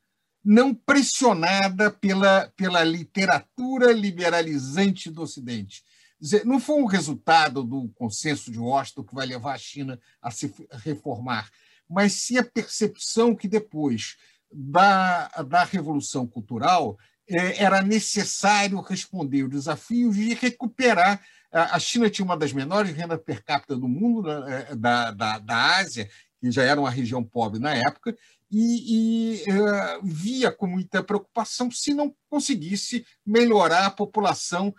[0.44, 5.84] não pressionada pela, pela literatura liberalizante do Ocidente.
[6.20, 10.32] Dizer, não foi um resultado do consenso de Washington que vai levar a China a
[10.32, 11.52] se reformar,
[11.90, 14.16] mas sim a percepção que depois
[14.52, 16.98] da, da Revolução Cultural
[17.30, 21.22] era necessário responder o desafio de recuperar.
[21.52, 25.40] A China tinha uma das menores rendas per capita do mundo, né, é, da, da,
[25.40, 26.10] da Ásia,
[26.40, 28.16] que já era uma região pobre na época,
[28.50, 34.74] e, e uh, via com muita preocupação se não conseguisse melhorar a população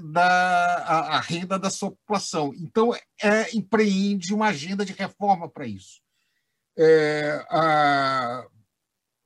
[0.00, 2.52] da a, a, renda da sua população.
[2.56, 6.00] Então, é, empreende uma agenda de reforma para isso.
[6.76, 8.46] É, a,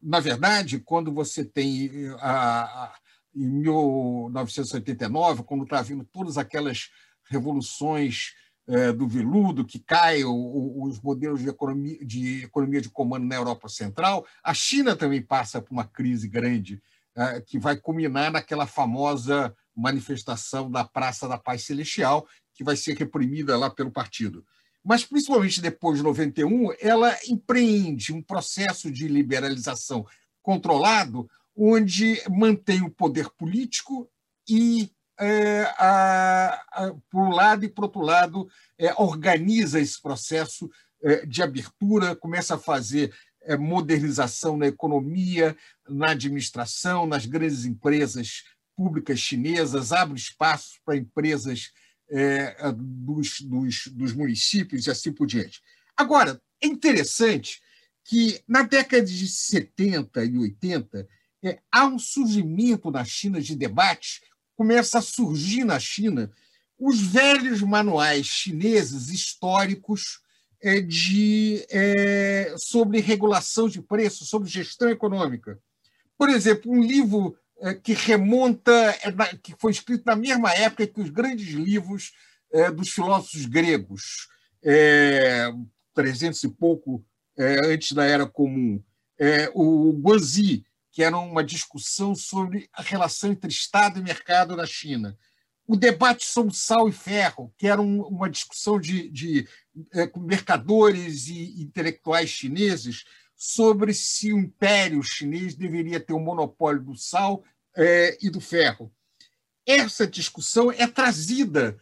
[0.05, 1.91] na verdade, quando você tem
[2.21, 2.95] a, a,
[3.35, 6.91] em 1989, quando está vindo todas aquelas
[7.25, 8.35] revoluções
[8.69, 9.83] é, do veludo, que
[10.27, 15.23] o, os modelos de economia, de economia de comando na Europa Central, a China também
[15.23, 16.83] passa por uma crise grande,
[17.17, 22.97] é, que vai culminar naquela famosa manifestação da Praça da Paz Celestial, que vai ser
[22.97, 24.45] reprimida lá pelo partido.
[24.85, 30.07] Mas, principalmente depois de 91, ela empreende um processo de liberalização
[30.43, 34.11] controlado, onde mantém o poder político
[34.49, 35.65] e é,
[37.11, 40.69] por um lado e por outro lado é, organiza esse processo
[41.03, 45.57] é, de abertura, começa a fazer é, modernização na economia,
[45.89, 48.43] na administração, nas grandes empresas
[48.77, 51.71] públicas chinesas, abre espaço para empresas
[52.11, 55.63] é, dos, dos, dos municípios e assim por diante.
[55.97, 57.61] Agora, é interessante
[58.05, 61.09] que na década de 70 e 80
[61.43, 64.21] é, há um surgimento na China de debates
[64.57, 66.31] começa a surgir na China
[66.79, 70.21] os velhos manuais chineses históricos
[70.61, 75.59] é, de, é, sobre regulação de preços, sobre gestão econômica.
[76.17, 77.44] Por exemplo, um livro é,
[77.83, 82.13] que remonta, é, que foi escrito na mesma época que os grandes livros
[82.53, 84.29] é, dos filósofos gregos,
[85.95, 87.05] 300 e pouco
[87.39, 88.83] antes da Era Comum.
[89.55, 95.19] o Guanzi, que era uma discussão sobre a relação entre Estado e mercado na China.
[95.67, 99.47] O debate sobre sal e ferro, que era um, uma discussão de, de
[100.17, 103.05] mercadores e intelectuais chineses
[103.47, 107.45] sobre se o Império Chinês deveria ter o um monopólio do sal
[107.77, 108.91] é, e do ferro.
[109.67, 111.79] Essa discussão é trazida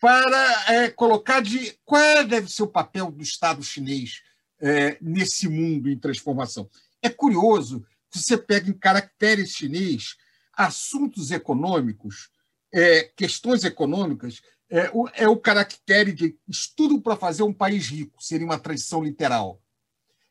[0.00, 4.22] para é, colocar de qual deve ser o papel do Estado chinês
[4.58, 6.70] é, nesse mundo em transformação.
[7.02, 10.16] É curioso você pega em caracteres chinês
[10.54, 12.30] assuntos econômicos,
[12.72, 14.40] é, questões econômicas,
[14.70, 19.04] é o, é o caractere de estudo para fazer um país rico, seria uma tradição
[19.04, 19.60] literal.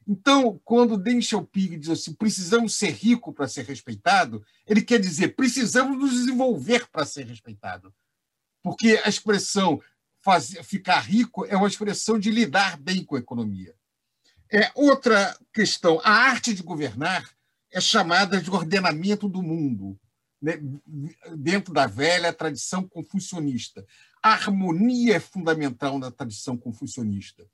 [0.07, 5.35] Então, quando Deng Xiaoping diz assim, precisamos ser rico para ser respeitado, ele quer dizer,
[5.35, 7.93] precisamos nos desenvolver para ser respeitado.
[8.61, 9.81] Porque a expressão
[10.21, 13.75] fazer, ficar rico é uma expressão de lidar bem com a economia.
[14.51, 15.99] É outra questão.
[16.03, 17.29] A arte de governar
[17.71, 19.99] é chamada de ordenamento do mundo,
[20.41, 20.59] né?
[21.35, 23.85] dentro da velha tradição confucionista.
[24.21, 27.45] A harmonia é fundamental na tradição confucionista.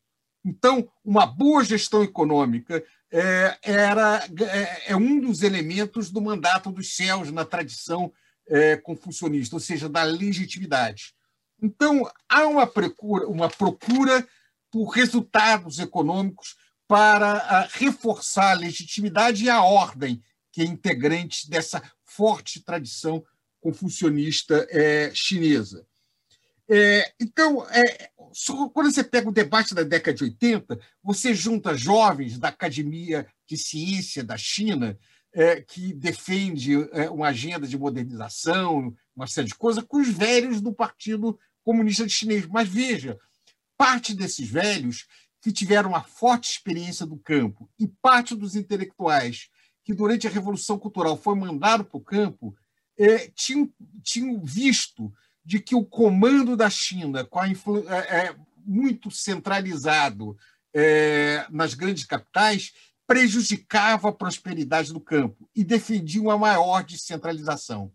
[0.44, 6.96] Então, uma boa gestão econômica é, era, é, é, um dos elementos do mandato dos
[6.96, 8.12] céus na tradição
[8.48, 11.14] é, confucionista, ou seja, da legitimidade.
[11.62, 14.26] Então, há uma procura, uma procura
[14.72, 16.56] por resultados econômicos
[16.88, 23.24] para reforçar a legitimidade e a ordem que é integrante dessa forte tradição
[23.62, 25.86] confucionista é, chinesa.
[26.68, 28.10] É, então, é,
[28.74, 33.58] quando você pega o debate da década de 80, você junta jovens da Academia de
[33.58, 34.98] Ciência da China,
[35.34, 40.62] é, que defende é, uma agenda de modernização, uma série de coisas, com os velhos
[40.62, 42.46] do Partido Comunista Chinês.
[42.48, 43.20] Mas veja,
[43.78, 45.06] parte desses velhos
[45.42, 49.50] que tiveram uma forte experiência do campo e parte dos intelectuais
[49.84, 52.56] que, durante a Revolução Cultural, foi mandado para o campo,
[52.98, 53.72] é, tinham,
[54.04, 55.12] tinham visto
[55.44, 60.38] de que o comando da China, com a é, é, muito centralizado
[60.74, 62.74] é, nas grandes capitais,
[63.08, 67.92] prejudicava a prosperidade do campo e defendia uma maior descentralização.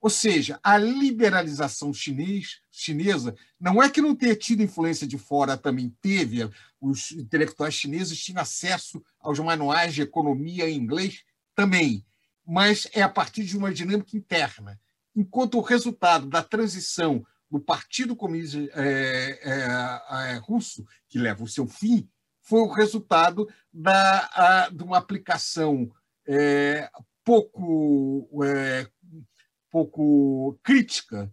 [0.00, 5.58] Ou seja, a liberalização chinês, chinesa não é que não tenha tido influência de fora,
[5.58, 6.50] também teve.
[6.80, 11.22] Os intelectuais chineses tinham acesso aos manuais de economia em inglês
[11.54, 12.04] também,
[12.44, 14.80] mas é a partir de uma dinâmica interna
[15.14, 21.48] enquanto o resultado da transição do Partido Comunista é, é, é, Russo, que leva o
[21.48, 22.08] seu fim,
[22.42, 25.90] foi o resultado da, a, de uma aplicação
[26.26, 26.88] é,
[27.24, 28.86] pouco, é,
[29.70, 31.30] pouco crítica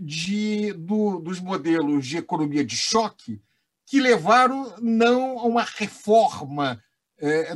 [0.00, 3.40] de, do, dos modelos de economia de choque
[3.86, 6.82] que levaram não a uma reforma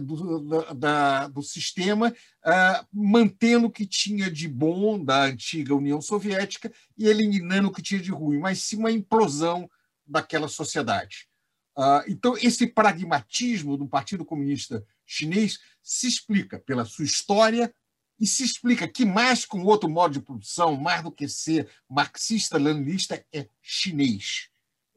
[0.01, 6.73] do, da, do sistema, é, mantendo o que tinha de bom da antiga União Soviética
[6.99, 9.71] e eliminando o que tinha de ruim, mas sim uma implosão
[10.07, 11.29] daquela sociedade.
[11.77, 17.75] Ah, então, esse pragmatismo do Partido Comunista Chinês se explica pela sua história
[18.21, 23.25] e se explica que, mais com outro modo de produção, mais do que ser marxista-leninista,
[23.33, 24.49] é chinês.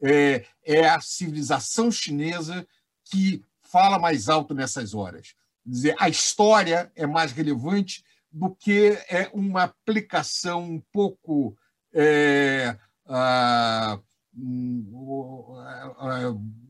[0.02, 2.66] É, é a civilização chinesa
[3.04, 5.34] que fala mais alto nessas horas.
[5.64, 11.56] Dizer, a história é mais relevante do que é uma aplicação um pouco
[11.92, 12.76] é,
[13.06, 13.98] ah,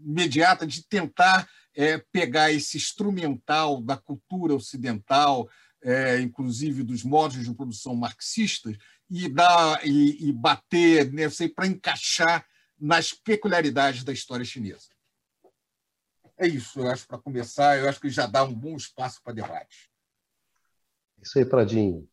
[0.04, 5.48] imediata de tentar é, pegar esse instrumental da cultura ocidental,
[5.82, 8.76] é, inclusive dos modos de produção marxistas,
[9.10, 11.10] e, dar, e, e bater
[11.54, 12.46] para encaixar
[12.78, 14.95] nas peculiaridades da história chinesa.
[16.38, 19.32] É isso, eu acho, para começar, eu acho que já dá um bom espaço para
[19.32, 19.90] debate.
[21.22, 22.06] Isso aí, Pradinho.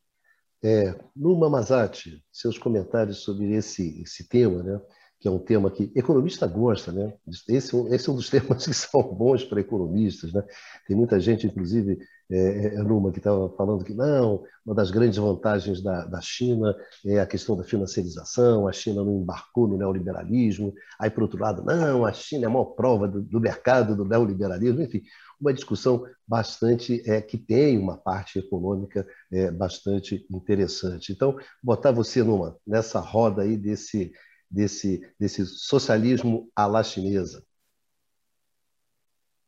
[0.63, 4.79] É, no Mamazati, seus comentários sobre esse, esse tema, né?
[5.23, 7.13] Que é um tema que economista gosta, né?
[7.47, 10.43] Esse, esse é um dos temas que são bons para economistas, né?
[10.85, 11.97] Tem muita gente, inclusive,
[12.29, 16.75] é, é, numa que estava falando que não, uma das grandes vantagens da, da China
[17.05, 21.63] é a questão da financiarização, a China não embarcou no neoliberalismo, aí, por outro lado,
[21.63, 25.03] não, a China é a maior prova do, do mercado do neoliberalismo, enfim,
[25.39, 31.13] uma discussão bastante, é, que tem uma parte econômica é, bastante interessante.
[31.13, 34.11] Então, botar você numa, nessa roda aí desse
[34.53, 37.43] desse, desse socialismo à la chinesa?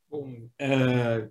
[0.09, 1.29] Bom, é,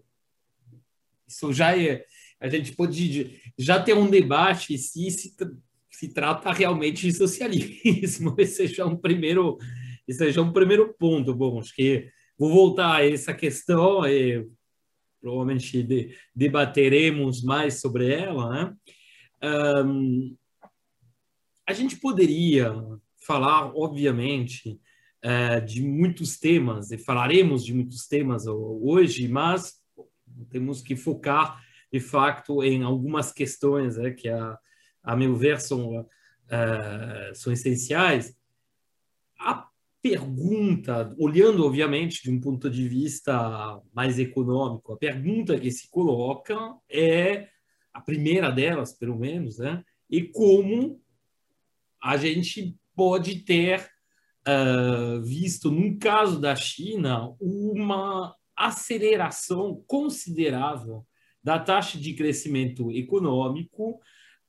[1.27, 2.05] isso já é.
[2.39, 5.35] A gente pode já ter um debate se se,
[5.91, 8.35] se trata realmente de socialismo.
[8.39, 9.59] Esse já é um primeiro,
[10.07, 11.35] esse já é um primeiro ponto.
[11.35, 14.47] Bom, acho que vou voltar a essa questão e
[15.21, 18.51] provavelmente de, debateremos mais sobre ela.
[18.51, 18.77] Né?
[19.87, 20.37] Um,
[21.67, 22.75] a gente poderia
[23.25, 24.81] falar, obviamente,
[25.23, 29.81] é, de muitos temas, e falaremos de muitos temas hoje, mas
[30.51, 34.59] temos que focar, de fato, em algumas questões né, que, a,
[35.03, 36.07] a meu ver, são,
[36.49, 38.37] é, são essenciais.
[39.39, 39.67] A
[40.03, 46.55] pergunta, olhando, obviamente, de um ponto de vista mais econômico, a pergunta que se coloca
[46.91, 47.49] é,
[47.95, 51.01] a primeira delas, pelo menos, né, e como
[52.03, 53.89] a gente pode ter
[54.47, 61.05] uh, visto, no caso da China, uma aceleração considerável
[61.43, 64.01] da taxa de crescimento econômico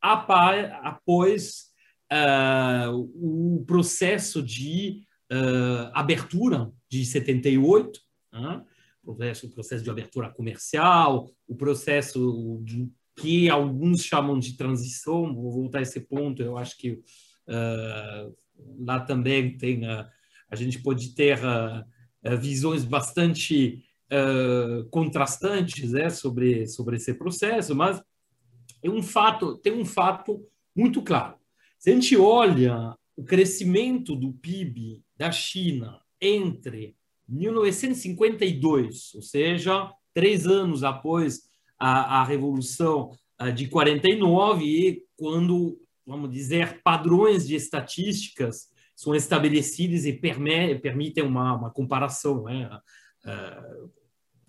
[0.01, 1.65] após
[2.11, 7.99] uh, o processo de uh, abertura de 78,
[8.31, 8.63] né?
[9.03, 15.33] o processo, o processo de abertura comercial, o processo de, que alguns chamam de transição,
[15.33, 17.01] vou voltar a esse ponto, eu acho que
[18.79, 21.39] lá também tem, a gente pode ter
[22.39, 23.83] visões bastante
[24.91, 28.01] contrastantes né, sobre, sobre esse processo, mas
[28.83, 31.35] é um fato, tem um fato muito claro.
[31.77, 36.95] Se a gente olha o crescimento do PIB da China entre
[37.27, 41.41] 1952, ou seja, três anos após
[41.79, 43.11] a, a Revolução
[43.53, 51.71] de 49, e quando, vamos dizer, padrões de estatísticas são estabelecidos e permitem uma, uma
[51.71, 52.69] comparação né,
[53.25, 53.91] uh,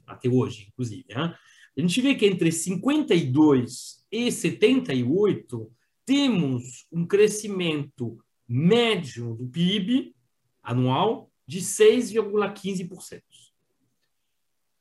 [0.07, 1.07] até hoje, inclusive.
[1.09, 1.35] Né?
[1.77, 5.71] A gente vê que entre 52 e 78
[6.05, 10.15] temos um crescimento médio do PIB
[10.63, 13.23] anual de 6,15%.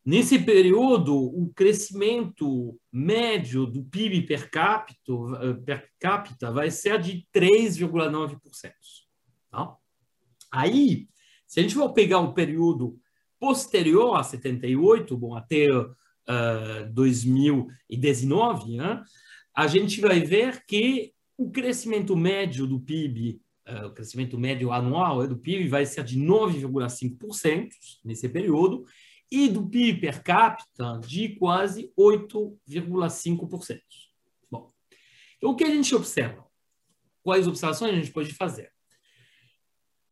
[0.05, 7.27] Nesse período, o crescimento médio do PIB per capita, eh, per capita vai ser de
[7.33, 8.71] 3,9%.
[9.49, 9.75] Tá?
[10.51, 11.07] Aí,
[11.47, 12.99] se a gente for pegar o período
[13.39, 15.95] posterior a 78, bom, até uh,
[16.27, 19.03] eh, 2019, né,
[19.55, 25.27] a gente vai ver que o crescimento médio do PIB uh, o crescimento médio anual
[25.27, 27.69] do PIB vai ser de 9,5%
[28.03, 28.85] nesse período
[29.35, 33.81] e do PIB per capita de quase 8,5%.
[34.49, 34.71] Bom,
[35.35, 36.45] então o que a gente observa?
[37.21, 38.71] Quais observações a gente pode fazer?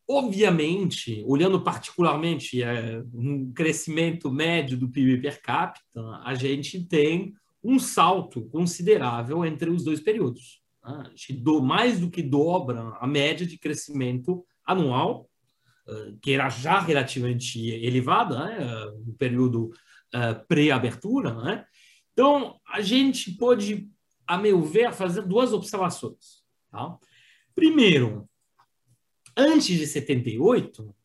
[0.06, 7.80] Obviamente, olhando particularmente é, um crescimento médio do PIB per capita, a gente tem um
[7.80, 10.62] salto considerável entre os dois períodos.
[10.84, 11.04] Né?
[11.40, 15.30] do, mais do que dobra a média de crescimento anual,
[16.22, 18.86] que era já relativamente elevada né?
[19.06, 19.72] no período
[20.48, 21.34] pré-abertura.
[21.34, 21.66] Né?
[22.14, 23.90] Então, a gente pode,
[24.28, 26.44] a meu ver, fazer duas observações.
[26.72, 26.98] Tá?
[27.54, 28.28] Primeiro,
[29.36, 30.96] antes de 78,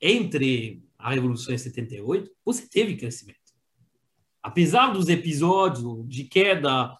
[0.00, 3.38] entre a Revolução e 78, você teve crescimento.
[4.42, 6.96] Apesar dos episódios de queda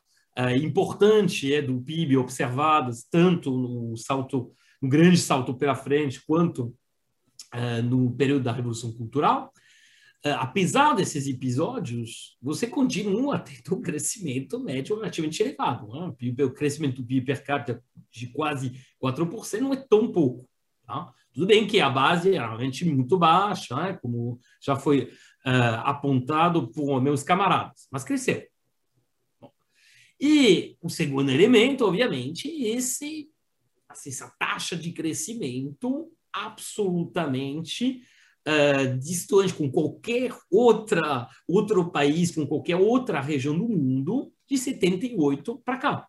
[0.63, 6.75] importante é, do PIB observadas tanto no salto, no grande salto pela frente, quanto
[7.55, 9.53] é, no período da Revolução Cultural,
[10.25, 15.87] é, apesar desses episódios, você continua tendo um crescimento médio relativamente elevado.
[15.89, 16.45] Né?
[16.45, 20.49] O crescimento do PIB per capita de quase 4% não é tão pouco.
[20.87, 21.13] Tá?
[21.33, 23.99] Tudo bem que a base é realmente muito baixa, né?
[24.01, 25.11] como já foi
[25.47, 28.43] uh, apontado por meus camaradas, mas cresceu.
[30.19, 33.29] E o segundo elemento, obviamente, esse,
[33.89, 38.03] assim, essa taxa de crescimento absolutamente
[38.47, 45.63] uh, distante com qualquer outra, outro país, com qualquer outra região do mundo, de 78
[45.65, 46.07] para cá.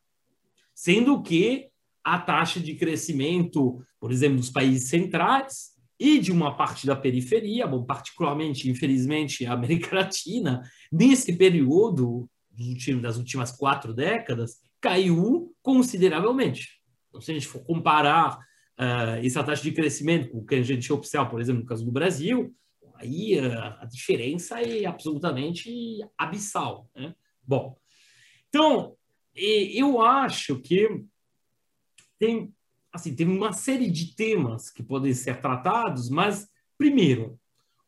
[0.74, 1.70] Sendo que
[2.04, 7.66] a taxa de crescimento, por exemplo, dos países centrais e de uma parte da periferia,
[7.66, 10.62] bom, particularmente, infelizmente, a América Latina,
[10.92, 12.30] nesse período
[13.02, 16.80] das últimas quatro décadas, caiu consideravelmente.
[17.10, 18.38] Então, se a gente for comparar
[18.80, 22.56] uh, essa taxa de crescimento que a gente observa, por exemplo, no caso do Brasil,
[22.96, 25.70] aí uh, a diferença é absolutamente
[26.18, 26.90] abissal.
[26.96, 27.16] Né?
[27.44, 27.78] Bom,
[28.50, 28.96] então,
[29.36, 31.04] eu acho que
[32.18, 32.54] tem,
[32.92, 36.48] assim, tem uma série de temas que podem ser tratados, mas,
[36.78, 37.38] primeiro,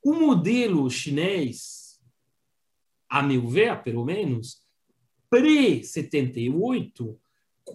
[0.04, 1.88] o modelo chinês
[3.10, 4.62] a meu ver, pelo menos,
[5.30, 7.18] pré-78,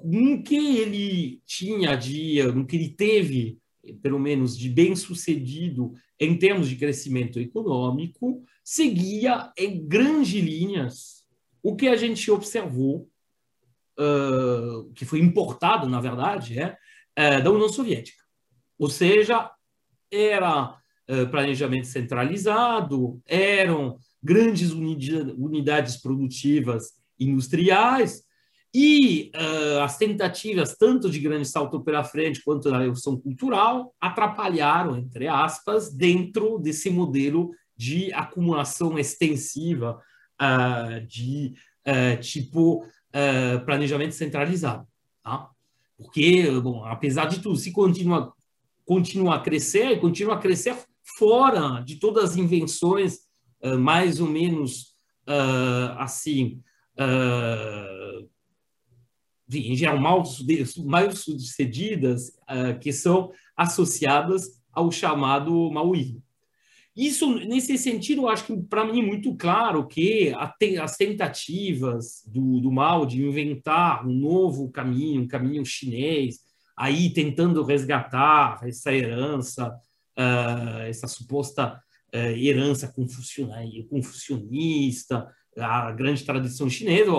[0.02, 3.58] no que ele tinha de, no que ele teve,
[4.00, 11.24] pelo menos, de bem-sucedido em termos de crescimento econômico, seguia em grandes linhas
[11.62, 13.08] o que a gente observou,
[13.98, 16.76] uh, que foi importado, na verdade, é,
[17.14, 18.22] é, da União Soviética.
[18.78, 19.50] Ou seja,
[20.10, 20.76] era
[21.08, 28.24] uh, planejamento centralizado, eram grandes unidades produtivas industriais
[28.74, 34.96] e uh, as tentativas, tanto de grande salto pela frente quanto da revolução cultural, atrapalharam,
[34.96, 40.00] entre aspas, dentro desse modelo de acumulação extensiva
[40.40, 41.54] uh, de
[41.86, 42.86] uh, tipo
[43.66, 44.86] planejamento centralizado.
[45.22, 45.50] Tá?
[45.98, 48.32] Porque, bom, apesar de tudo, se continua,
[48.86, 50.74] continua a crescer, continua a crescer
[51.18, 53.18] fora de todas as invenções
[53.78, 54.94] mais ou menos
[55.98, 56.62] assim,
[56.98, 58.26] uh,
[59.54, 60.22] em geral, mal,
[60.84, 62.32] mal sucedidas,
[62.80, 66.22] que são associadas ao chamado maoísmo.
[66.94, 70.34] Isso, nesse sentido, eu acho que para mim é muito claro que
[70.80, 76.40] as tentativas do, do de inventar um novo caminho, um caminho chinês,
[76.76, 79.68] aí tentando resgatar essa herança,
[80.18, 81.80] uh, essa suposta
[82.14, 82.92] uh, herança
[83.88, 85.26] confucionista,
[85.56, 87.10] a grande tradição chinesa,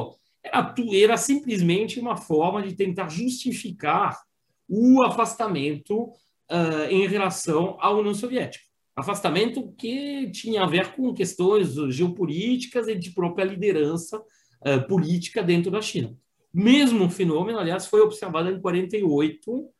[0.43, 4.19] era, era simplesmente uma forma de tentar justificar
[4.67, 8.65] o afastamento uh, em relação à União Soviética.
[8.95, 15.71] Afastamento que tinha a ver com questões geopolíticas e de própria liderança uh, política dentro
[15.71, 16.15] da China.
[16.53, 19.71] Mesmo fenômeno, aliás, foi observado em 48, uh,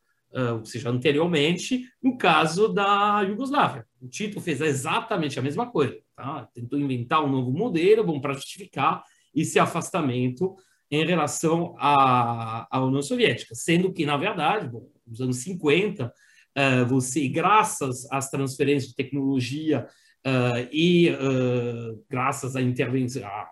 [0.57, 3.85] ou seja, anteriormente, no caso da Iugoslávia.
[4.01, 5.95] O Tito fez exatamente a mesma coisa.
[6.15, 6.47] Tá?
[6.53, 9.03] Tentou inventar um novo modelo bom, para justificar
[9.33, 10.55] esse afastamento
[10.91, 16.85] em relação à, à União Soviética, sendo que, na verdade, bom, nos anos 50, uh,
[16.87, 19.87] você, graças às transferências de tecnologia
[20.25, 23.47] uh, e uh, graças à intervenção, à,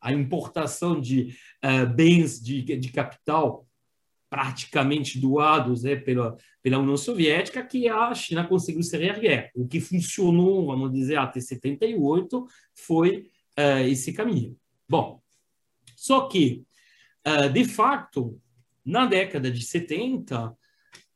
[0.00, 1.36] à importação de
[1.94, 3.66] bens de, de capital
[4.30, 9.50] praticamente doados né, pela, pela União Soviética, que a China conseguiu se reerguer.
[9.54, 13.28] O que funcionou, vamos dizer, até 78 foi
[13.88, 14.56] esse caminho.
[14.88, 15.20] Bom,
[15.96, 16.64] só que,
[17.52, 18.40] de fato,
[18.84, 20.56] na década de 70,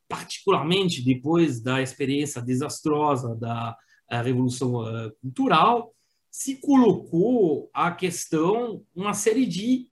[0.08, 3.76] particularmente depois da experiência desastrosa da
[4.22, 5.94] Revolução eh, Cultural,
[6.28, 9.88] se colocou a questão, uma série de,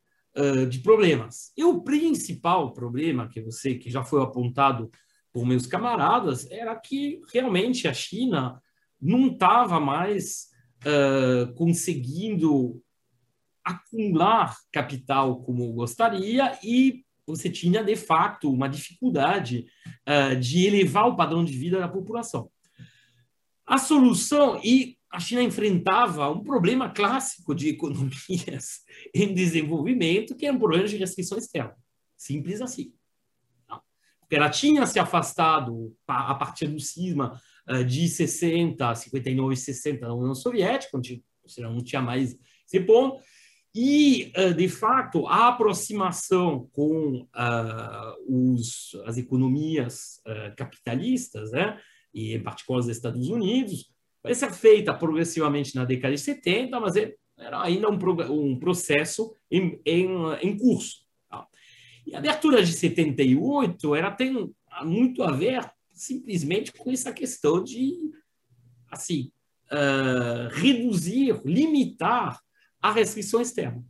[0.69, 1.53] de problemas.
[1.57, 4.91] E o principal problema que você, que já foi apontado
[5.33, 8.61] por meus camaradas, era que realmente a China
[9.01, 10.49] não estava mais
[10.83, 12.83] uh, conseguindo
[13.65, 19.67] acumular capital como gostaria e você tinha, de fato, uma dificuldade
[20.09, 22.51] uh, de elevar o padrão de vida da população.
[23.67, 28.81] A solução, e a China enfrentava um problema clássico de economias
[29.15, 31.77] em desenvolvimento, que é um problema de restrição externa.
[32.17, 32.95] Simples assim.
[33.67, 33.81] Tá?
[34.21, 37.39] Porque ela tinha se afastado a partir do cisma
[37.69, 42.35] uh, de 60, 59 e 60 da União Soviética, onde você não tinha mais
[42.67, 43.23] esse ponto,
[43.81, 51.81] e, eh, de fato, a aproximação com uh, os, as economias uh, capitalistas, né,
[52.13, 53.89] e em particular os Estados Unidos,
[54.21, 57.97] vai ser feita progressivamente na década de 70, mas é, era ainda um,
[58.33, 60.09] um processo em, em,
[60.43, 61.05] em curso.
[61.31, 61.47] Tá?
[62.05, 64.53] E a abertura de 78 era, tem
[64.83, 68.11] muito a ver simplesmente com essa questão de
[68.91, 69.31] assim,
[69.71, 72.41] uh, reduzir, limitar
[72.89, 73.85] a restrição externa.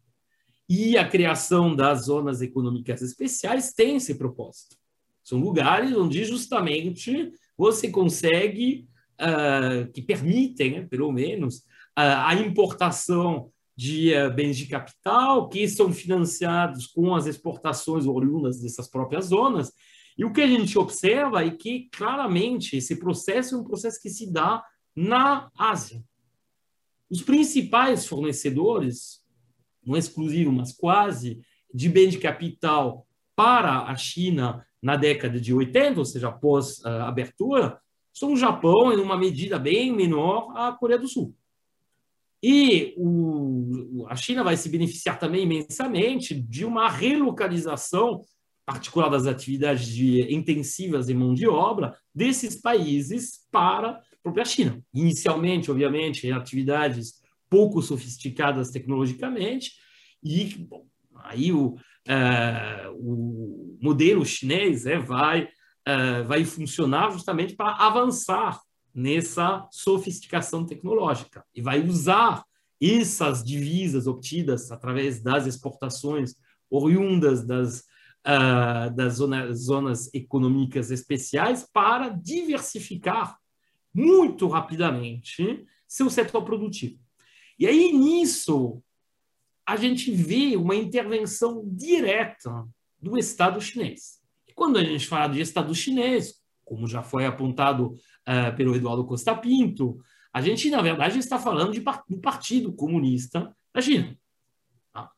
[0.69, 4.77] E a criação das zonas econômicas especiais tem esse propósito.
[5.25, 8.87] São lugares onde justamente você consegue,
[9.21, 15.67] uh, que permitem, né, pelo menos, uh, a importação de uh, bens de capital que
[15.69, 19.73] são financiados com as exportações oriundas dessas próprias zonas.
[20.17, 24.11] E o que a gente observa é que, claramente, esse processo é um processo que
[24.11, 24.63] se dá
[24.95, 26.03] na Ásia.
[27.11, 29.23] Os principais fornecedores,
[29.85, 31.41] não exclusivo, mas quase,
[31.73, 37.09] de bem de capital para a China na década de 80, ou seja, após a
[37.09, 37.81] abertura,
[38.13, 41.35] são o Japão, em uma medida bem menor, a Coreia do Sul.
[42.43, 48.25] E o, a China vai se beneficiar também imensamente de uma relocalização,
[48.65, 54.83] particular das atividades de, intensivas em mão de obra, desses países para própria China.
[54.93, 59.73] Inicialmente, obviamente, atividades pouco sofisticadas tecnologicamente,
[60.23, 67.73] e bom, aí o, uh, o modelo chinês é, vai, uh, vai funcionar justamente para
[67.73, 68.61] avançar
[68.95, 72.43] nessa sofisticação tecnológica e vai usar
[72.81, 76.35] essas divisas obtidas através das exportações
[76.71, 77.81] oriundas das,
[78.27, 83.37] uh, das zonas, zonas econômicas especiais para diversificar
[83.95, 86.99] muito rapidamente seu setor produtivo.
[87.59, 88.83] E aí, nisso,
[89.67, 92.69] a gente vê uma intervenção direta
[93.01, 94.19] do Estado chinês.
[94.47, 96.35] E quando a gente fala de Estado chinês,
[96.65, 99.99] como já foi apontado uh, pelo Eduardo Costa Pinto,
[100.33, 104.17] a gente, na verdade, está falando de, do Partido Comunista da China.
[104.93, 105.11] Tá?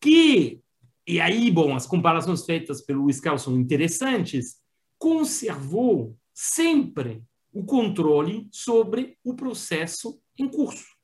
[0.00, 0.60] Que,
[1.06, 4.60] e aí, bom, as comparações feitas pelo Luiz são interessantes,
[4.98, 10.96] conservou sempre o controle sobre o processo em curso.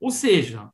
[0.00, 0.70] Ou seja,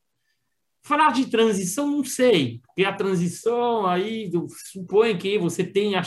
[0.82, 4.30] falar de transição não sei, porque a transição aí
[4.72, 6.02] supõe que você tenha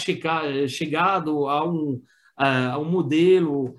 [0.67, 2.01] chegado a um,
[2.35, 3.75] a um modelo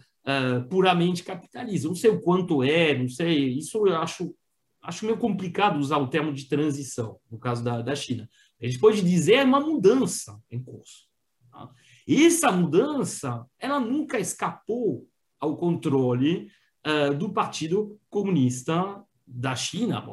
[0.69, 1.89] puramente capitalista.
[1.89, 3.59] Não sei o quanto é, não sei.
[3.59, 4.35] Isso eu acho,
[4.83, 8.29] acho meio complicado usar o termo de transição, no caso da, da China.
[8.61, 11.07] A gente pode dizer é uma mudança em curso.
[11.51, 11.69] Tá?
[12.09, 15.07] Essa mudança, ela nunca escapou
[15.45, 16.51] ao controle
[16.87, 20.05] uh, do Partido Comunista da China,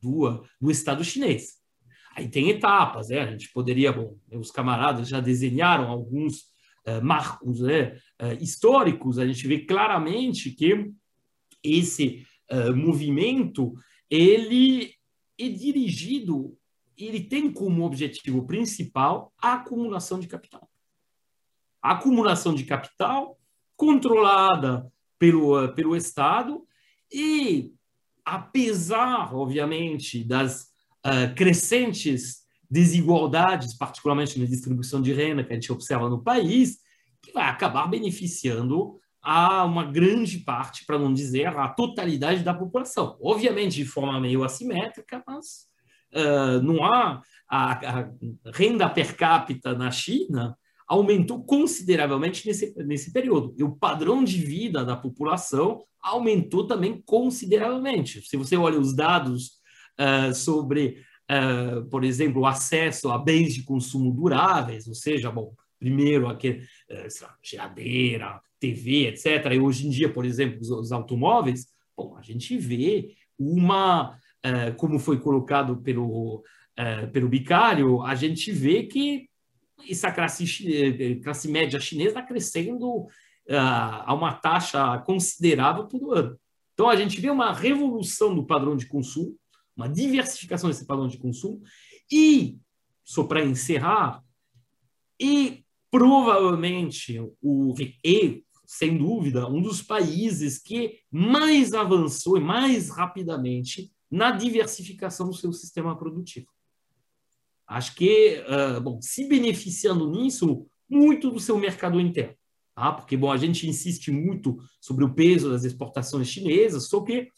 [0.00, 1.56] do, do Estado chinês.
[2.14, 3.20] Aí tem etapas, né?
[3.20, 6.42] A gente poderia, bom, os camaradas já desenharam alguns
[6.86, 9.18] uh, marcos né, uh, históricos.
[9.18, 10.90] A gente vê claramente que
[11.62, 12.24] esse
[12.76, 13.74] movimento
[14.08, 14.94] ele
[15.36, 16.56] é dirigido,
[16.96, 20.70] ele tem como objetivo principal a acumulação de capital.
[21.82, 23.36] A acumulação de capital
[23.76, 26.62] controlada pelo, pelo Estado
[27.12, 27.72] e
[28.24, 30.68] apesar, obviamente, das
[31.06, 36.78] uh, crescentes desigualdades, particularmente na distribuição de renda que a gente observa no país,
[37.22, 43.16] que vai acabar beneficiando a uma grande parte, para não dizer a totalidade da população.
[43.20, 45.66] Obviamente de forma meio assimétrica, mas
[46.12, 48.10] uh, não há a, a,
[48.54, 50.56] renda per capita na China
[50.86, 53.54] aumentou consideravelmente nesse, nesse período.
[53.58, 58.22] E o padrão de vida da população aumentou também consideravelmente.
[58.22, 59.58] Se você olha os dados
[59.98, 65.52] uh, sobre, uh, por exemplo, o acesso a bens de consumo duráveis, ou seja, bom,
[65.78, 69.52] primeiro aquele, uh, geladeira, TV, etc.
[69.52, 71.66] E hoje em dia, por exemplo, os, os automóveis,
[71.96, 74.16] bom, a gente vê uma,
[74.78, 76.42] como foi colocado pelo,
[77.12, 79.28] pelo Bicário, a gente vê que
[79.88, 83.06] essa classe, classe média chinesa está crescendo
[83.48, 86.38] a uma taxa considerável todo ano.
[86.74, 89.36] Então, a gente vê uma revolução do padrão de consumo,
[89.76, 91.62] uma diversificação desse padrão de consumo,
[92.10, 92.58] e,
[93.04, 94.22] só para encerrar,
[95.20, 97.74] e provavelmente o
[98.04, 105.34] e, sem dúvida, um dos países que mais avançou e mais rapidamente na diversificação do
[105.34, 106.48] seu sistema produtivo.
[107.66, 112.34] Acho que, uh, bom, se beneficiando nisso, muito do seu mercado interno.
[112.74, 112.92] Tá?
[112.92, 117.28] Porque, bom, a gente insiste muito sobre o peso das exportações chinesas, só que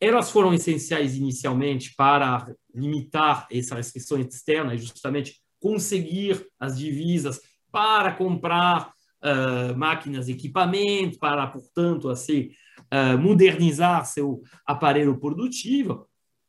[0.00, 7.40] elas foram essenciais inicialmente para limitar essa restrição externa e justamente conseguir as divisas
[7.72, 12.50] para comprar uh, máquinas equipamentos, para, portanto, assim,
[12.92, 16.06] uh, modernizar seu aparelho produtivo.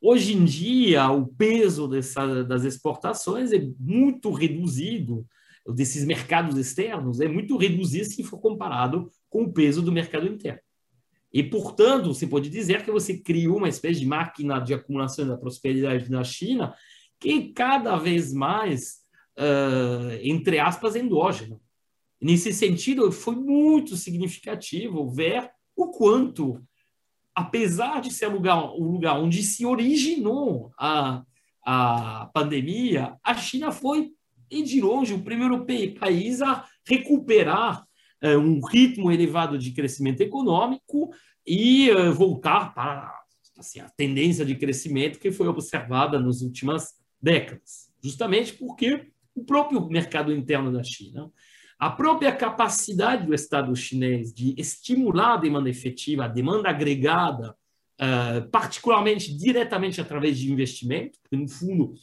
[0.08, 5.26] Hoje em dia, o peso dessa, das exportações é muito reduzido
[5.74, 10.60] desses mercados externos é muito reduzido se for comparado com o peso do mercado interno.
[11.34, 15.36] E, portanto, você pode dizer que você criou uma espécie de máquina de acumulação da
[15.36, 16.76] prosperidade na China
[17.20, 18.97] que cada vez mais,
[19.39, 21.60] uh, entre aspas, endógena.
[22.22, 26.64] Nesse sentido, foi muito significativo ver o quanto,
[27.36, 31.24] apesar de ser o lugar, o lugar onde se originou a,
[31.66, 34.14] a pandemia, a China foi
[34.50, 35.66] e de longe o primeiro
[36.00, 37.84] país a recuperar
[38.24, 41.10] uh, um ritmo elevado de crescimento econômico
[41.46, 43.14] e uh, voltar para
[43.58, 49.86] assim, a tendência de crescimento que foi observada nas últimas décadas, justamente porque o próprio
[49.90, 51.32] mercado interno da China,
[51.78, 57.56] a própria capacidade do Estado chinês de estimular a demanda efetiva, a demanda agregada,
[58.00, 61.94] uh, particularmente diretamente através de investimento, porque no fundo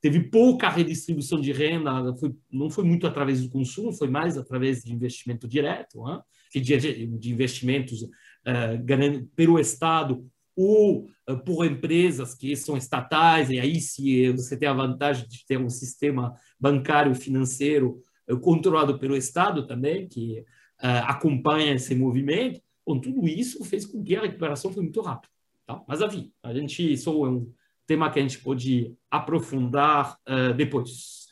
[0.00, 4.82] teve pouca redistribuição de renda, foi, não foi muito através do consumo, foi mais através
[4.82, 6.20] de investimento direto, né?
[6.54, 10.24] de, de, investimentos uh, pelo Estado
[10.56, 15.44] ou uh, por empresas que são estatais, e aí se você tem a vantagem de
[15.44, 18.02] ter um sistema bancário financeiro
[18.38, 20.44] controlado pelo Estado também, que
[20.78, 25.32] acompanha esse movimento, bom, tudo isso fez com que a recuperação foi muito rápida.
[25.66, 25.82] Tá?
[25.86, 27.52] Mas, enfim, a gente só é um
[27.86, 31.28] tema que a gente pode aprofundar uh, depois.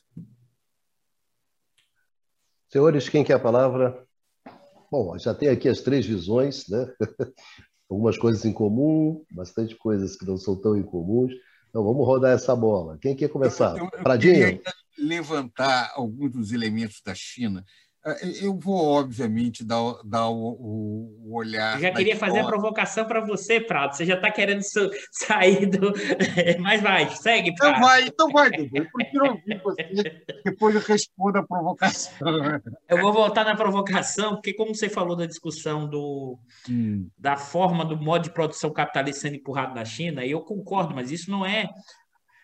[2.69, 4.05] Senhores, quem quer a palavra?
[4.91, 6.93] Bom, já tem aqui as três visões, né?
[7.91, 11.33] Algumas coisas em comum, bastante coisas que não são tão incomuns.
[11.71, 12.99] Então, vamos rodar essa bola.
[13.01, 13.77] Quem quer começar?
[13.77, 14.61] Eu, eu, Pradinho?
[14.99, 17.65] Levantar alguns dos elementos da China
[18.07, 21.75] é, eu vou, obviamente, dar, dar o, o olhar.
[21.77, 23.97] Eu já queria fazer a provocação para você, Prado.
[23.97, 24.63] Você já está querendo
[25.11, 25.93] sair do.
[26.61, 27.77] Mas vai, segue, Prado.
[27.77, 28.71] Então vai, então vai, Dudu.
[28.73, 32.29] Eu prefiro ouvir você, depois eu respondo a provocação.
[32.89, 36.39] Eu vou voltar na provocação, porque, como você falou da discussão do,
[36.71, 37.09] hum.
[37.19, 41.31] da forma do modo de produção capitalista sendo empurrado na China, eu concordo, mas isso
[41.31, 41.69] não é,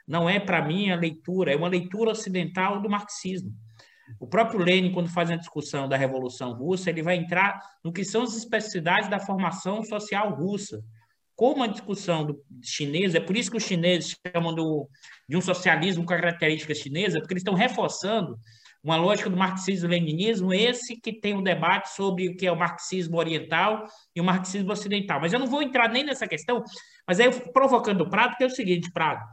[0.07, 3.52] não é para mim, a leitura, é uma leitura ocidental do marxismo
[4.20, 8.05] O próprio Lenin, quando faz a discussão da Revolução Russa, ele vai entrar no que
[8.05, 10.82] são as especificidades da formação social russa.
[11.34, 14.88] Como a discussão do chinesa, é por isso que os chineses chamam do,
[15.28, 18.38] de um socialismo com características chinesas, porque eles estão reforçando
[18.84, 23.16] uma lógica do marxismo-leninismo, esse que tem um debate sobre o que é o marxismo
[23.16, 25.18] oriental e o marxismo ocidental.
[25.22, 26.62] Mas eu não vou entrar nem nessa questão,
[27.09, 29.24] mas aí provocando o Prado, que é o seguinte, Prado,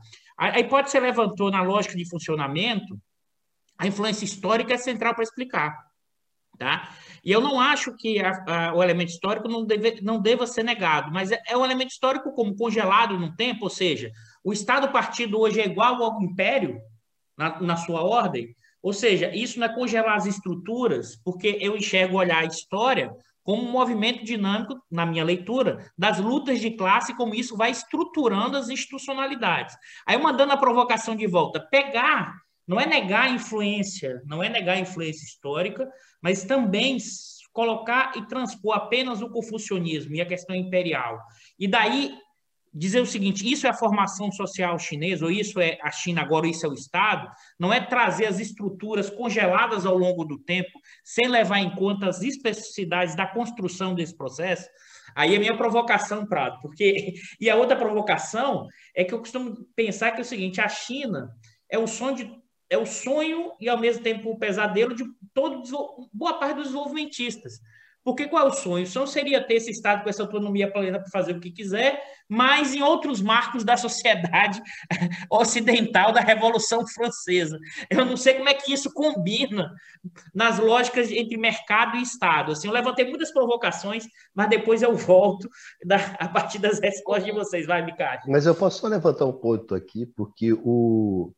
[0.49, 2.99] a hipótese levantou na lógica de funcionamento,
[3.77, 5.91] a influência histórica é central para explicar.
[6.57, 6.91] Tá?
[7.23, 10.63] E eu não acho que a, a, o elemento histórico não, deve, não deva ser
[10.63, 14.11] negado, mas é, é um elemento histórico como congelado no tempo, ou seja,
[14.43, 16.79] o Estado-partido hoje é igual ao Império,
[17.37, 22.17] na, na sua ordem, ou seja, isso não é congelar as estruturas, porque eu enxergo
[22.17, 23.11] olhar a história
[23.43, 28.57] como um movimento dinâmico, na minha leitura, das lutas de classe, como isso vai estruturando
[28.57, 29.75] as institucionalidades.
[30.05, 32.35] Aí, mandando a provocação de volta, pegar,
[32.67, 35.89] não é negar a influência, não é negar a influência histórica,
[36.21, 36.97] mas também
[37.51, 41.19] colocar e transpor apenas o confucionismo e a questão imperial.
[41.59, 42.13] E daí
[42.73, 46.47] dizer o seguinte: isso é a formação social chinesa, ou isso é a China agora,
[46.47, 50.71] isso é o Estado, não é trazer as estruturas congeladas ao longo do tempo,
[51.03, 54.67] sem levar em conta as especificidades da construção desse processo.
[55.15, 57.13] Aí é a minha provocação, Prado, porque.
[57.39, 61.29] E a outra provocação é que eu costumo pensar que é o seguinte: a China
[61.69, 65.03] é o sonho de é o sonho e ao mesmo tempo o pesadelo de
[65.33, 65.61] todo
[66.13, 67.59] boa parte dos desenvolvimentistas.
[68.03, 68.83] Porque qual é o sonho?
[68.83, 72.01] O sonho seria ter esse Estado com essa autonomia plena para fazer o que quiser,
[72.27, 74.61] mas em outros marcos da sociedade
[75.29, 77.59] ocidental da Revolução Francesa.
[77.89, 79.71] Eu não sei como é que isso combina
[80.33, 82.53] nas lógicas entre mercado e Estado.
[82.53, 85.47] Assim, eu levantei muitas provocações, mas depois eu volto
[85.85, 87.67] da, a partir das respostas de vocês.
[87.67, 88.29] Vai, Micate.
[88.29, 91.31] Mas eu posso só levantar um ponto aqui, porque o.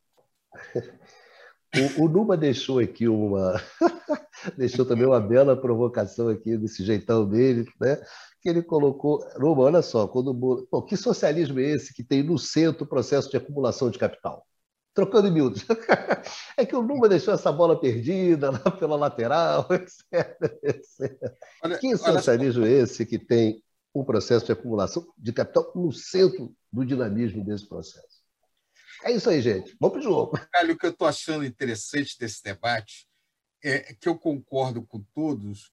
[1.98, 3.60] O, o Numa deixou aqui uma.
[4.58, 8.00] deixou também uma bela provocação aqui desse jeitão dele, né?
[8.42, 9.26] Que ele colocou.
[9.40, 10.68] Numa, olha só, quando.
[10.70, 14.46] Pô, que socialismo é esse que tem no centro o processo de acumulação de capital?
[14.94, 15.66] Trocando em miúdos.
[16.56, 20.38] É que o Numa deixou essa bola perdida lá pela lateral, etc.
[20.62, 21.34] etc.
[21.64, 23.62] Olha, que socialismo é esse que tem
[23.94, 28.13] um processo de acumulação de capital no centro do dinamismo desse processo?
[29.04, 29.76] É isso aí, gente.
[29.80, 30.38] Vamos para o jogo.
[30.38, 33.08] O que eu estou achando interessante desse debate
[33.64, 35.72] é que eu concordo com todos,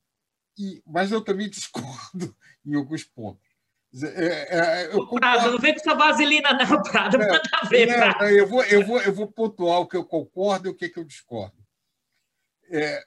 [0.58, 3.48] e, mas eu também discordo em alguns pontos.
[4.02, 5.20] É, é, eu concordo...
[5.20, 7.18] Prado, não vem com essa vaselina, não, Prado.
[7.18, 8.24] Não, Manda ver, Prado.
[8.24, 10.98] Eu vou, eu, vou, eu vou pontuar o que eu concordo e o que, que
[10.98, 11.56] eu discordo.
[12.70, 13.02] É,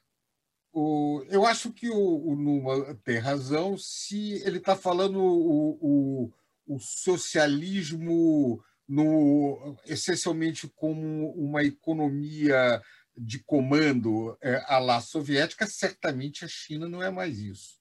[0.72, 6.32] o, eu acho que o, o Numa tem razão se ele está falando o, o,
[6.66, 12.82] o socialismo no, essencialmente como uma economia
[13.16, 17.78] de comando é, à la soviética, certamente a China não é mais isso.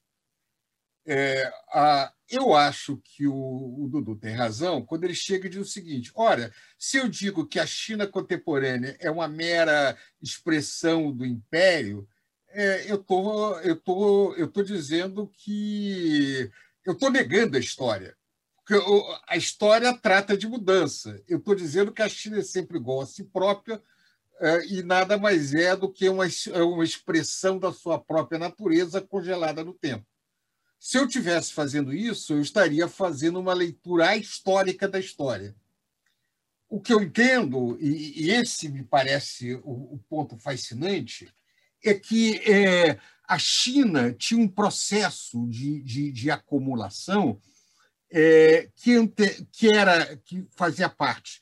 [1.05, 5.59] É, a, eu acho que o, o, Dudu tem razão quando ele chega e diz
[5.59, 11.25] o seguinte: olha, se eu digo que a China contemporânea é uma mera expressão do
[11.25, 12.07] império,
[12.49, 16.49] é, eu tô, eu tô, eu tô dizendo que
[16.85, 18.15] eu estou negando a história.
[19.27, 21.21] A história trata de mudança.
[21.27, 23.81] Eu estou dizendo que a China é sempre igual a si própria
[24.39, 28.99] é, e nada mais é do que uma, é uma expressão da sua própria natureza
[28.99, 30.05] congelada no tempo.
[30.79, 35.55] Se eu tivesse fazendo isso, eu estaria fazendo uma leitura histórica da história.
[36.67, 41.33] O que eu entendo, e, esse me parece o, ponto fascinante,
[41.81, 47.39] é que é, a China tinha um processo de, de, de acumulação
[48.15, 49.07] é, que,
[49.51, 51.41] que, era, que fazia parte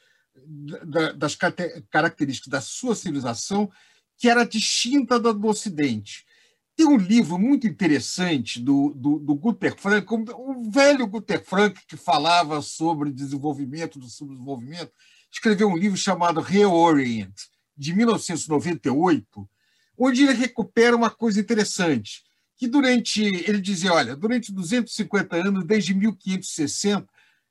[0.86, 3.69] da, das características da sua civilização,
[4.17, 6.26] que era distinta da do Ocidente.
[6.74, 11.97] Tem um livro muito interessante do, do, do Guter Frank, o velho Guter Frank, que
[11.97, 14.93] falava sobre desenvolvimento do subdesenvolvimento,
[15.30, 17.34] escreveu um livro chamado Reorient,
[17.76, 19.49] de 1998,
[19.97, 22.24] onde ele recupera uma coisa interessante
[22.62, 27.07] que durante, ele dizia, olha, durante 250 anos, desde 1560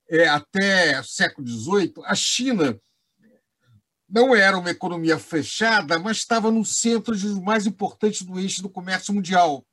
[0.08, 2.80] é, até o século XVIII, a China
[4.08, 8.70] não era uma economia fechada, mas estava no centro dos mais importantes do eixo do
[8.70, 9.66] comércio mundial.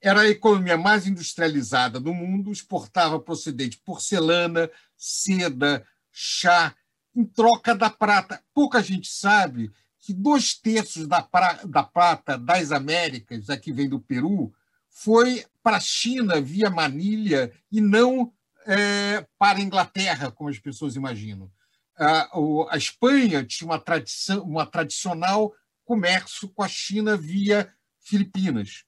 [0.00, 6.74] Era a economia mais industrializada do mundo, exportava Ocidente porcelana, seda, chá,
[7.14, 8.42] em troca da prata.
[8.54, 9.70] Pouca gente sabe
[10.06, 14.54] que dois terços da, pra, da prata das Américas, aqui vem do Peru,
[14.88, 18.32] foi para a China via Manilha e não
[18.64, 21.50] é, para a Inglaterra, como as pessoas imaginam.
[21.98, 22.28] A,
[22.70, 25.52] a Espanha tinha uma, tradição, uma tradicional
[25.84, 28.84] comércio com a China via Filipinas.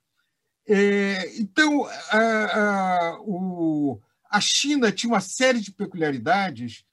[0.68, 4.00] É, então, a, a, o,
[4.30, 6.84] a China tinha uma série de peculiaridades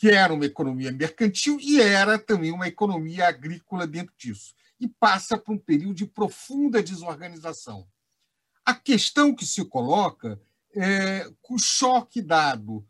[0.00, 4.54] que era uma economia mercantil e era também uma economia agrícola dentro disso.
[4.80, 7.86] E passa por um período de profunda desorganização.
[8.64, 10.40] A questão que se coloca
[10.74, 12.82] é o choque dado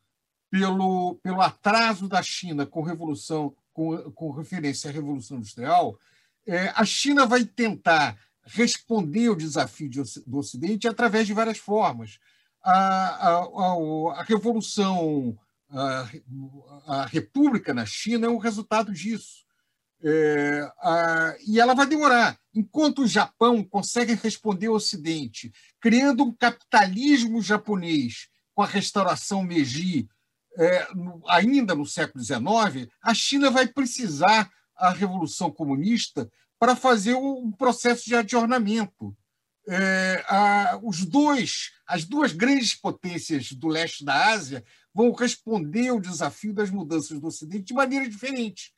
[0.48, 5.98] pelo, pelo atraso da China com revolução com, com referência à Revolução Industrial,
[6.46, 12.20] é, a China vai tentar responder ao desafio de, do Ocidente através de várias formas.
[12.62, 15.36] A, a, a, a Revolução,
[15.72, 19.44] a, República na China é um resultado disso.
[20.02, 22.38] É, a, e ela vai demorar.
[22.54, 30.08] Enquanto o Japão consegue responder ao Ocidente, criando um capitalismo japonês com a restauração Meiji,
[30.58, 30.88] é,
[31.28, 38.04] ainda no século XIX, a China vai precisar a Revolução Comunista para fazer um processo
[38.04, 39.16] de adornamento.
[39.68, 46.00] É, a, os dois, as duas grandes potências do leste da Ásia vão responder ao
[46.00, 48.72] desafio das mudanças do Ocidente de maneira diferente,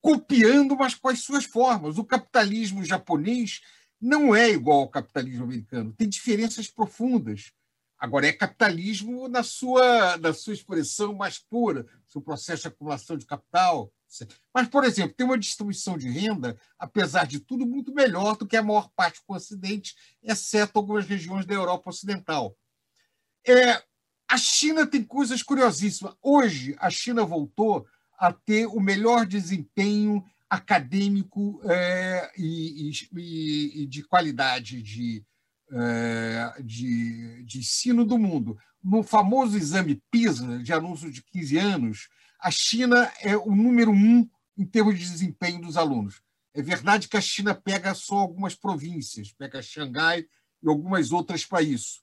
[0.00, 1.98] copiando, mas com as suas formas.
[1.98, 3.60] O capitalismo japonês
[4.00, 7.52] não é igual ao capitalismo americano, tem diferenças profundas.
[7.98, 13.26] Agora, é capitalismo na sua, na sua expressão mais pura, seu processo de acumulação de
[13.26, 13.92] capital.
[14.54, 18.56] Mas, por exemplo, tem uma distribuição de renda, apesar de tudo, muito melhor do que
[18.56, 22.56] a maior parte do Ocidente, exceto algumas regiões da Europa Ocidental.
[23.46, 23.82] É,
[24.28, 26.14] a China tem coisas curiosíssimas.
[26.22, 27.86] Hoje, a China voltou
[28.18, 35.24] a ter o melhor desempenho acadêmico é, e, e, e de qualidade de,
[35.70, 38.58] é, de, de ensino do mundo.
[38.82, 42.08] No famoso exame PISA, de anúncio de 15 anos,
[42.40, 46.20] a China é o número um em termos de desempenho dos alunos.
[46.54, 50.26] É verdade que a China pega só algumas províncias, pega Xangai
[50.62, 52.00] e algumas outras para isso.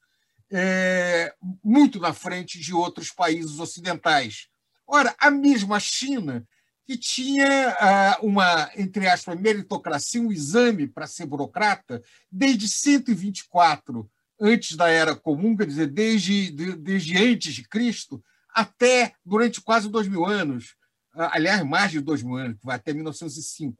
[0.52, 1.34] É,
[1.64, 4.48] muito na frente de outros países ocidentais.
[4.88, 6.48] Ora, a mesma China
[6.86, 14.10] que tinha ah, uma, entre aspas, meritocracia, um exame para ser burocrata, desde 124
[14.40, 18.24] antes da Era Comum, quer dizer, desde, desde antes de Cristo,
[18.56, 20.76] até durante quase dois mil anos,
[21.14, 23.78] aliás, mais de dois mil anos, vai até 1905.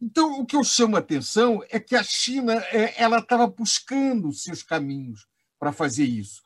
[0.00, 4.32] Então, o que eu chamo a atenção é que a China é, ela estava buscando
[4.32, 5.26] seus caminhos
[5.58, 6.42] para fazer isso.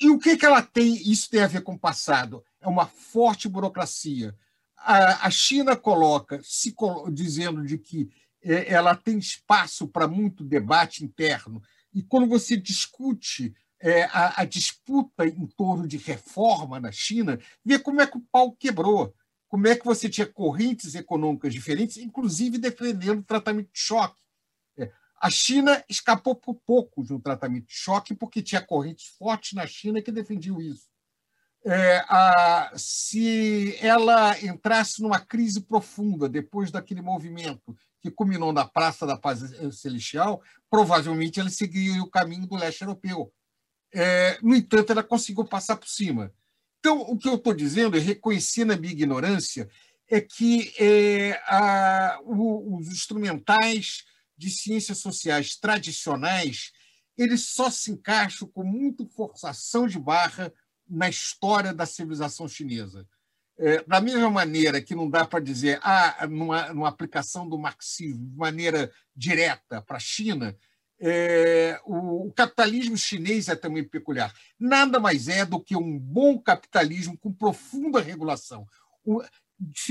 [0.00, 0.94] E o que, que ela tem?
[1.10, 2.44] Isso tem a ver com o passado.
[2.60, 4.36] É uma forte burocracia,
[4.78, 6.74] a, China coloca, se
[7.12, 8.08] dizendo de que
[8.42, 14.44] é, ela tem espaço para muito debate interno, e quando você discute é, a, a,
[14.44, 19.14] disputa em torno de reforma na China, vê como é que o pau quebrou,
[19.48, 24.20] como é que você tinha correntes econômicas diferentes, inclusive defendendo o tratamento de choque.
[24.76, 29.52] É, a China escapou por pouco de um tratamento de choque, porque tinha correntes fortes
[29.52, 30.88] na China que defendiam isso
[31.64, 39.06] é, a, se ela entrasse numa crise profunda depois daquele movimento que culminou na Praça
[39.06, 39.40] da Paz
[39.72, 43.32] Celestial, provavelmente ela seguiria o caminho do leste europeu.
[43.92, 46.32] É, no entanto, ela conseguiu passar por cima.
[46.78, 49.68] Então, o que eu estou dizendo, é reconhecer na minha ignorância,
[50.10, 54.04] é que é, a, o, os instrumentais
[54.36, 56.72] de ciências sociais tradicionais
[57.18, 60.52] eles só se encaixam com muito forçação de barra
[60.88, 63.06] na história da civilização chinesa.
[63.58, 68.24] É, da mesma maneira que não dá para dizer, ah, numa, numa, aplicação do marxismo
[68.30, 70.56] de maneira direta para a China,
[71.00, 74.34] é, o, o, capitalismo chinês é também peculiar.
[74.58, 78.66] Nada mais é do que um bom capitalismo com profunda regulação.
[79.04, 79.22] O,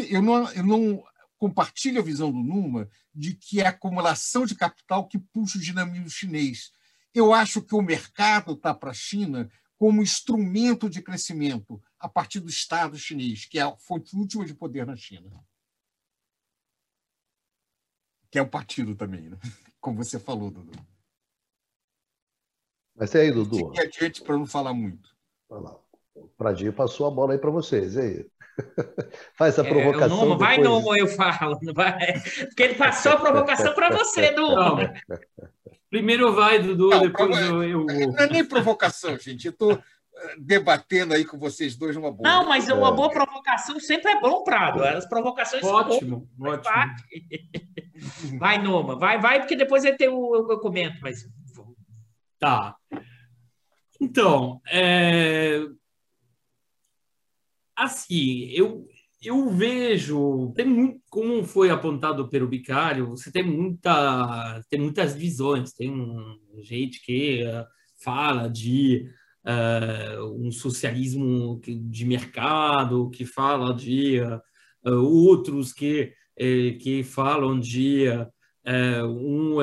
[0.10, 1.04] eu, não, eu não
[1.38, 5.62] compartilho a visão do Numa de que é a acumulação de capital que puxa o
[5.62, 6.72] dinamismo chinês.
[7.14, 12.40] Eu acho que o mercado está para a China como instrumento de crescimento a partir
[12.40, 15.30] do Estado chinês, que é a fonte última de poder na China.
[18.30, 19.38] Que é o partido também, né?
[19.80, 20.97] como você falou, Dudu.
[22.98, 23.74] Mas e aí, Dudu?
[23.76, 25.10] E adiante para não falar muito.
[25.50, 25.76] Vai lá.
[26.16, 27.96] O Pradinho passou a bola aí para vocês.
[27.96, 28.26] E aí?
[29.38, 30.24] Faz a é, provocação.
[30.24, 30.84] É, não, vai depois...
[30.84, 31.60] não, eu falo.
[31.62, 32.20] Não vai.
[32.48, 34.66] Porque ele passou a provocação para você, Dudu.
[35.90, 38.12] Primeiro vai, Dudu, não, depois eu, eu vou.
[38.12, 39.46] Não é nem provocação, gente.
[39.46, 42.28] Eu estou eh, debatendo aí com vocês dois numa boa.
[42.28, 44.84] Não, mas uma boa provocação sempre é bom, Prado.
[44.84, 47.08] As provocações ótimo, são ótimo.
[48.38, 51.28] Vai, Noma, vai, vai, porque depois eu, tenho, eu, eu comento, mas.
[52.40, 52.76] Tá.
[54.00, 55.60] Então, é...
[57.76, 58.88] assim, eu,
[59.24, 65.92] eu vejo, tem como foi apontado pelo Bicário, você tem muita, tem muitas visões, tem
[66.62, 67.66] gente que uh,
[68.04, 69.10] fala de
[69.46, 78.06] uh, um socialismo de mercado, que fala de uh, outros que eh, que falam de
[79.06, 79.58] um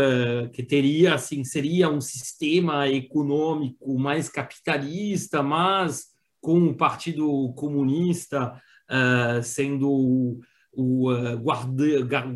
[0.53, 9.43] que teria assim seria um sistema econômico mais capitalista, mas com o Partido Comunista uh,
[9.43, 10.41] sendo o,
[10.73, 11.37] o uh,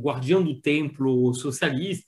[0.00, 2.06] guardião do templo socialista.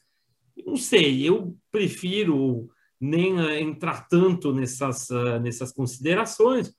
[0.64, 5.08] Não sei, eu prefiro nem uh, entrar tanto nessas,
[5.42, 6.74] nessas considerações.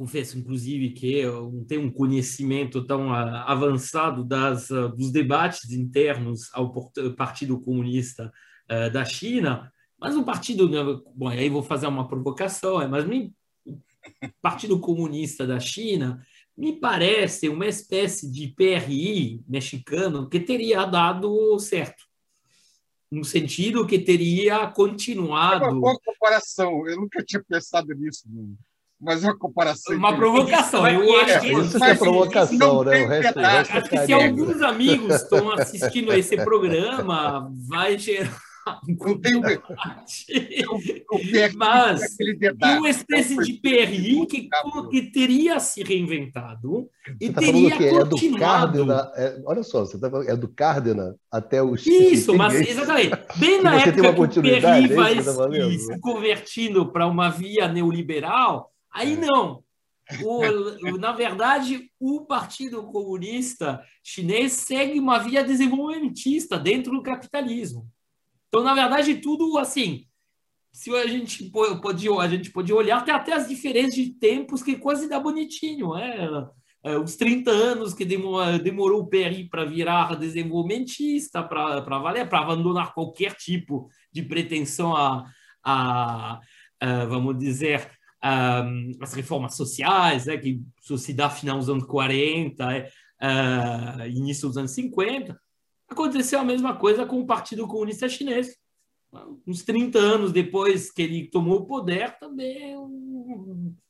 [0.00, 6.72] Confesso, inclusive, que eu não tenho um conhecimento tão avançado das, dos debates internos ao
[7.14, 8.32] Partido Comunista
[8.94, 9.70] da China,
[10.00, 10.78] mas o partido, né,
[11.14, 13.34] bom, aí vou fazer uma provocação, é, mas me
[14.40, 16.26] Partido Comunista da China
[16.56, 22.04] me parece uma espécie de PRI mexicano que teria dado certo.
[23.10, 25.64] No sentido que teria continuado.
[25.64, 28.24] É uma boa comparação, eu nunca tinha pensado nisso.
[29.00, 29.96] Mas é uma comparação.
[29.96, 30.86] Uma provocação.
[30.86, 33.02] Eu acho que isso é provocação, né?
[33.02, 37.98] O resto, o resto acho que se alguns amigos estão assistindo a esse programa, vai
[37.98, 38.38] gerar
[38.86, 39.42] não tem o,
[41.56, 44.48] Mas tem uma espécie de PRI que,
[44.90, 46.88] que teria se reinventado
[47.20, 50.48] e você tá teria que é do é, olha só, você está falando é do
[50.48, 53.10] Cárdenas até o Isso, mas exatamente.
[53.36, 55.32] Bem na época que o PRI vai tá
[55.78, 59.16] se convertindo para uma via neoliberal, aí é.
[59.16, 59.64] não.
[60.24, 67.88] O, na verdade, o Partido Comunista Chinês segue uma via desenvolvimentista dentro do capitalismo.
[68.48, 70.04] Então, na verdade, tudo assim.
[70.72, 71.44] Se a gente
[71.80, 75.96] podia, a gente podia olhar, tem até as diferenças de tempos que quase dá bonitinho.
[75.96, 76.28] É,
[76.84, 82.40] é os 30 anos que demorou, demorou o PRI para virar desenvolvimentista, para valer, para
[82.40, 85.24] abandonar qualquer tipo de pretensão a,
[85.62, 86.40] a,
[86.80, 87.90] a vamos dizer,
[88.22, 88.64] a,
[89.00, 92.90] as reformas sociais, né, que isso se dá final dos anos 40, é,
[93.20, 95.38] é, início dos anos 50.
[95.88, 98.56] Aconteceu a mesma coisa com o Partido Comunista Chinês.
[99.46, 102.76] Uns 30 anos depois que ele tomou o poder, também,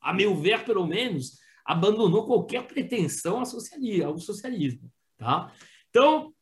[0.00, 4.90] a meu ver, pelo menos, abandonou qualquer pretensão ao socialismo.
[5.18, 5.52] Tá?
[5.90, 6.32] Então,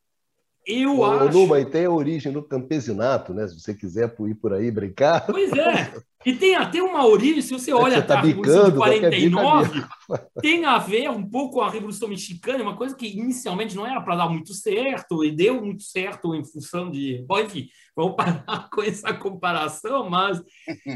[0.64, 1.36] eu Ô, acho.
[1.36, 3.48] Numa, e tem a origem do campesinato, né?
[3.48, 5.26] Se você quiser ir por aí brincar.
[5.26, 5.92] Pois é.
[6.26, 9.84] E tem até uma origem, se você olha é você tá a Revolução de 49,
[10.42, 14.00] tem a ver um pouco com a Revolução Mexicana, uma coisa que inicialmente não era
[14.00, 17.24] para dar muito certo, e deu muito certo em função de.
[17.26, 20.42] Bom, enfim, vamos parar com essa comparação, mas.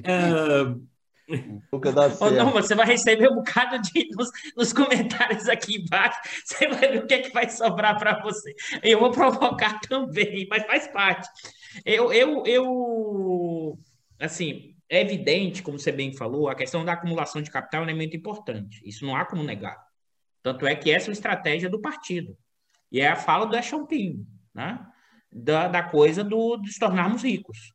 [0.04, 0.74] É,
[1.72, 2.34] Nunca dá certo.
[2.34, 6.18] não, você vai receber um bocado de nos, nos, comentários aqui embaixo.
[6.44, 8.54] Você vai ver o que, é que vai sobrar para você.
[8.82, 11.28] Eu vou provocar também, mas faz parte.
[11.84, 13.78] Eu, eu, eu,
[14.20, 17.88] assim, é evidente, como você bem falou, a questão da acumulação de capital é um
[17.88, 18.82] elemento importante.
[18.84, 19.82] Isso não há como negar.
[20.42, 22.36] Tanto é que essa é a estratégia do partido.
[22.90, 24.86] E é a fala do Champinho, né?
[25.32, 27.72] Da, da coisa do, de se tornarmos ricos.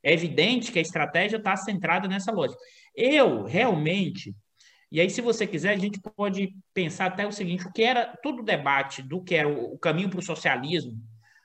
[0.00, 2.60] É evidente que a estratégia está centrada nessa lógica.
[2.94, 4.32] Eu, realmente,
[4.92, 8.16] e aí, se você quiser, a gente pode pensar até o seguinte: o que era
[8.22, 10.96] todo o debate do que era o caminho para o socialismo,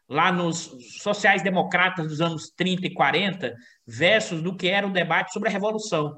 [0.08, 5.49] lá nos sociais-democratas dos anos 30 e 40, versus do que era o debate sobre
[5.49, 6.18] a revolução.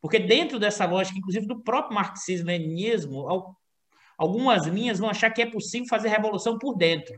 [0.00, 3.26] Porque dentro dessa lógica, inclusive do próprio marxismo-leninismo,
[4.16, 7.14] algumas linhas vão achar que é possível fazer revolução por dentro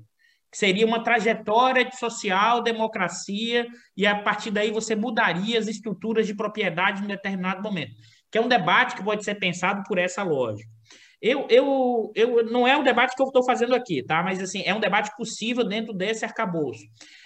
[0.50, 6.26] que seria uma trajetória de social democracia, e a partir daí você mudaria as estruturas
[6.26, 7.92] de propriedade em determinado momento.
[8.30, 10.68] Que é um debate que pode ser pensado por essa lógica.
[11.26, 14.22] Eu, eu, eu não é o debate que eu estou fazendo aqui, tá?
[14.22, 16.84] Mas assim, é um debate possível dentro desse arcabouço.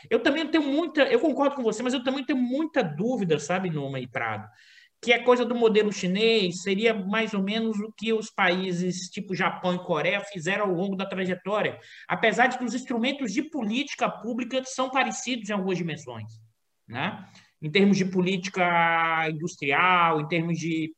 [0.08, 3.68] Eu também tenho muita, eu concordo com você, mas eu também tenho muita dúvida, sabe,
[3.68, 4.48] Numa e Prado,
[5.02, 9.34] que é coisa do modelo chinês, seria mais ou menos o que os países tipo
[9.34, 11.78] Japão e Coreia fizeram ao longo da trajetória,
[12.08, 16.32] apesar de que os instrumentos de política pública são parecidos em algumas dimensões,
[16.88, 17.24] né?
[17.62, 20.94] Em termos de política industrial, em termos de,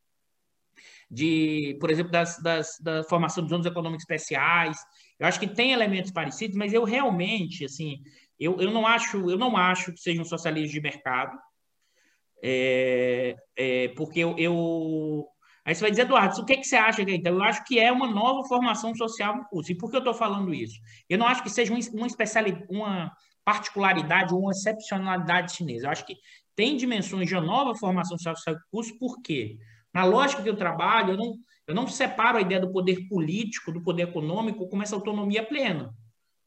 [1.12, 4.78] de por exemplo, das, das, da formação dos zonas econômicos especiais,
[5.18, 7.98] eu acho que tem elementos parecidos, mas eu realmente, assim,
[8.40, 11.38] eu, eu não acho, eu não acho que seja um socialismo de mercado,
[12.42, 15.28] é, é, porque eu, eu,
[15.64, 17.02] Aí você vai dizer, Eduardo, o que, que você acha?
[17.02, 19.70] Então, eu acho que é uma nova formação social no curso.
[19.70, 20.80] E por que eu estou falando isso?
[21.08, 23.12] Eu não acho que seja uma, especialidade, uma
[23.44, 25.86] particularidade uma excepcionalidade chinesa.
[25.86, 26.16] Eu acho que
[26.56, 29.56] tem dimensões de uma nova formação social no curso, por quê?
[29.92, 31.34] Na lógica que eu trabalho, eu não,
[31.66, 35.94] eu não separo a ideia do poder político, do poder econômico, como essa autonomia plena.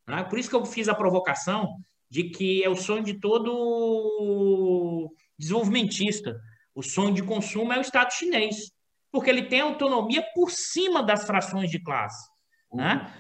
[0.08, 0.24] Né?
[0.24, 1.78] Por isso que eu fiz a provocação
[2.10, 6.40] de que é o sonho de todo desenvolvimentista.
[6.74, 8.72] O sonho de consumo é o Estado chinês,
[9.12, 12.30] porque ele tem autonomia por cima das frações de classe.
[12.74, 13.12] Né?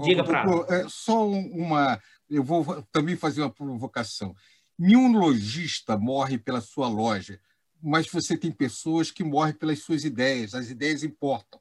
[0.00, 0.44] Diga para.
[0.68, 2.00] É, só uma.
[2.28, 4.34] Eu vou também fazer uma provocação.
[4.78, 7.38] Nenhum lojista morre pela sua loja,
[7.82, 10.54] mas você tem pessoas que morrem pelas suas ideias.
[10.54, 11.60] As ideias importam.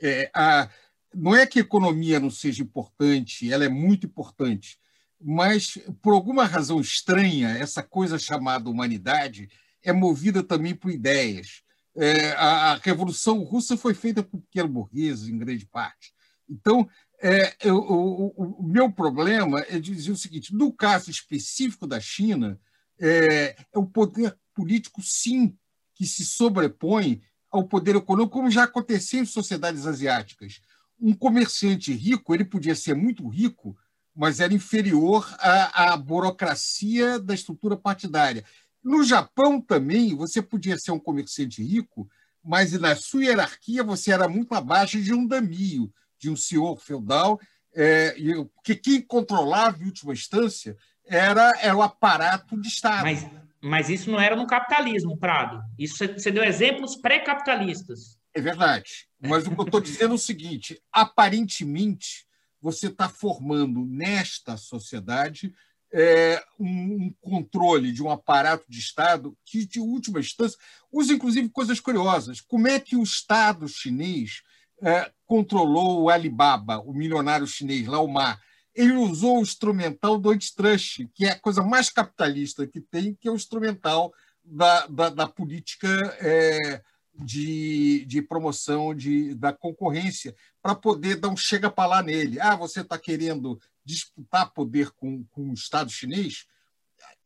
[0.00, 0.68] É, a,
[1.14, 4.78] não é que a economia não seja importante, ela é muito importante,
[5.20, 9.48] mas por alguma razão estranha, essa coisa chamada humanidade
[9.82, 11.62] é movida também por ideias.
[11.96, 16.12] É, a, a, Revolução Russa foi feita por pequenos burgueses, em grande parte.
[16.48, 16.88] Então,
[17.22, 22.58] é, eu, o, o, meu problema é dizer o seguinte: no caso específico da China,
[22.98, 25.56] é, é o poder político, sim,
[25.94, 30.60] que se sobrepõe ao poder econômico, como já aconteceu em sociedades asiáticas.
[31.00, 33.76] Um comerciante rico ele podia ser muito rico,
[34.14, 38.44] mas era inferior à, à burocracia da estrutura partidária.
[38.82, 42.08] No Japão também, você podia ser um comerciante rico,
[42.42, 47.40] mas na sua hierarquia você era muito abaixo de um damio, de um senhor feudal,
[47.74, 48.14] é,
[48.54, 50.76] porque quem controlava, em última instância,
[51.06, 53.02] era, era o aparato de Estado.
[53.04, 53.26] Mas,
[53.64, 55.62] mas isso não era no capitalismo, Prado.
[55.78, 58.18] Isso você deu exemplos pré-capitalistas.
[58.34, 59.08] É verdade.
[59.18, 62.26] Mas o que eu estou dizendo é o seguinte: aparentemente,
[62.60, 65.54] você está formando nesta sociedade
[65.90, 70.58] é, um, controle de um aparato de Estado que, de última instância,
[70.92, 72.42] usa inclusive coisas curiosas.
[72.42, 74.42] Como é que o Estado chinês
[74.82, 78.38] é, controlou o Alibaba, o milionário chinês, lá o Ma?
[78.74, 83.28] Ele usou o instrumental do antitrust, que é a coisa mais capitalista que tem, que
[83.28, 84.12] é o instrumental
[84.44, 85.88] da, da, da política
[86.20, 86.82] é,
[87.14, 92.40] de, de promoção de, da concorrência para poder dar um chega para lá nele.
[92.40, 96.46] Ah, você está querendo disputar poder com, com o Estado chinês?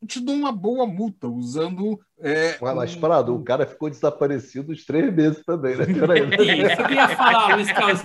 [0.07, 1.99] Te dou uma boa multa usando.
[2.21, 3.01] É, mas, um...
[3.01, 5.87] Prado, o cara ficou desaparecido uns três meses também, né?
[5.87, 6.23] Peraí.
[6.73, 8.03] Isso eu ia falar, Luiz Carlos.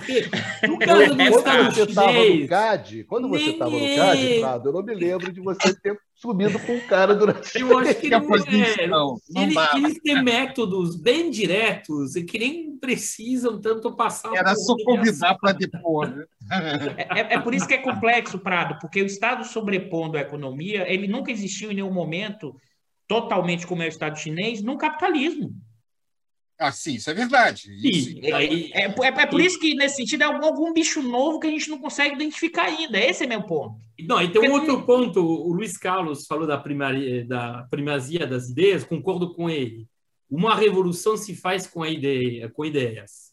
[0.62, 4.72] No caso do Estado você estava no CAD, quando você estava no CAD, Prado, eu
[4.72, 7.58] não me lembro de você ter subido com o cara durante.
[7.58, 8.86] Eu acho que não, é.
[8.86, 14.34] Não, não eles, eles têm métodos bem diretos e que nem precisam tanto passar.
[14.34, 16.10] Era só convidar para depois.
[16.50, 20.90] É, é, é, por isso que é complexo, Prado, porque o Estado sobrepondo a economia,
[20.92, 22.54] ele nunca existiu em nenhum momento
[23.06, 25.54] totalmente como é o Estado chinês no capitalismo.
[26.58, 27.68] Ah, sim, isso é verdade.
[27.82, 31.40] Isso, é, é, é, é, por isso que, nesse sentido, é algum, algum, bicho novo
[31.40, 32.98] que a gente não consegue identificar ainda.
[32.98, 33.76] Esse é meu ponto.
[34.00, 35.20] Não, e tem um outro ponto.
[35.20, 39.88] O Luiz Carlos falou da, primaria, da primazia das ideias, concordo com ele.
[40.30, 43.32] Uma revolução se faz com, a ideia, com ideias,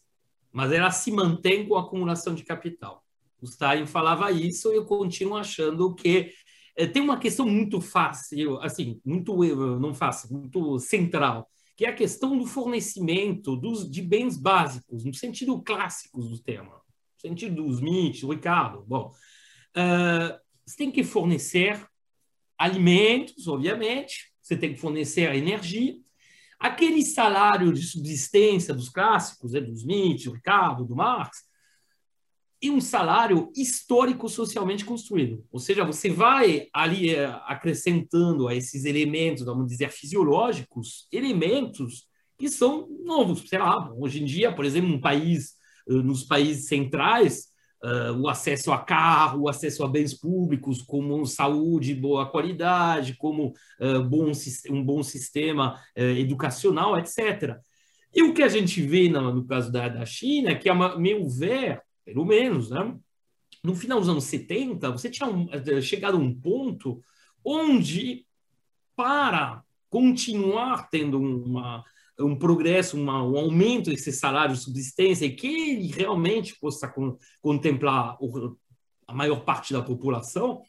[0.52, 3.01] mas ela se mantém com a acumulação de capital.
[3.42, 6.32] O Stalin falava isso e eu continuo achando que
[6.76, 9.36] é, tem uma questão muito fácil, assim, muito
[9.78, 15.12] não fácil, muito central, que é a questão do fornecimento dos, de bens básicos, no
[15.12, 18.84] sentido clássico do tema, no sentido dos mitos, Ricardo.
[18.86, 19.12] Bom,
[19.76, 21.84] uh, você tem que fornecer
[22.56, 25.96] alimentos, obviamente, você tem que fornecer energia,
[26.58, 31.38] aquele salário de subsistência dos clássicos, né, dos Nietzsche, do Ricardo, do Marx,
[32.62, 35.44] e um salário histórico socialmente construído.
[35.50, 42.06] Ou seja, você vai ali é, acrescentando a esses elementos, vamos dizer, fisiológicos, elementos
[42.38, 43.48] que são novos.
[43.48, 45.54] Sei lá, hoje em dia, por exemplo, um país,
[45.88, 47.48] eh, nos países centrais,
[47.84, 53.52] uh, o acesso a carro, o acesso a bens públicos, como saúde, boa qualidade, como
[54.08, 54.30] bom,
[54.70, 57.58] um bom sistema educacional, etc.
[58.14, 62.24] E o que a gente vê no, caso da, China, que, a meu ver, pelo
[62.24, 62.96] menos, né?
[63.62, 67.00] No final dos anos 70, você tinha um, eh, chegado a um ponto
[67.44, 68.26] onde,
[68.96, 71.84] para continuar tendo uma,
[72.18, 77.16] um progresso, uma, um aumento desse salário de subsistência e que ele realmente possa con,
[77.40, 78.56] contemplar o,
[79.06, 80.62] a maior parte da população,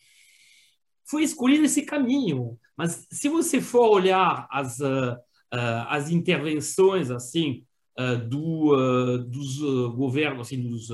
[1.05, 2.59] foi escolhido esse caminho.
[2.77, 5.13] Mas se você for olhar as, uh,
[5.53, 7.65] uh, as intervenções assim
[7.99, 9.59] uh, do, dos
[9.95, 10.89] governos, assim, dos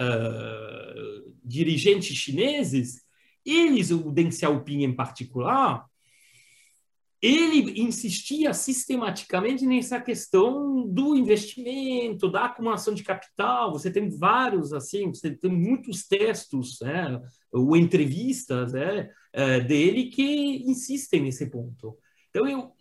[0.00, 3.02] uh, dirigentes chineses,
[3.44, 5.86] eles, o Deng Xiaoping em particular,
[7.22, 13.72] ele insistia sistematicamente nessa questão do investimento, da acumulação de capital.
[13.72, 17.20] Você tem vários, assim, você tem muitos textos, né,
[17.50, 19.10] ou entrevistas né,
[19.66, 21.96] dele que insistem nesse ponto.
[22.30, 22.72] Então, eu,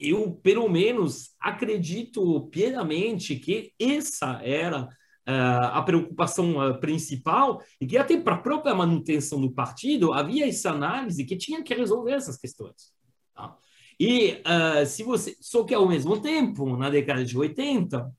[0.00, 4.88] eu, pelo menos, acredito piedamente que essa era
[5.26, 10.70] a preocupação uh, principal e que até para a própria manutenção do partido havia essa
[10.70, 12.92] análise que tinha que resolver essas questões.
[13.34, 13.56] Tá?
[13.98, 18.12] E uh, se você, só que ao mesmo tempo, na década de 80,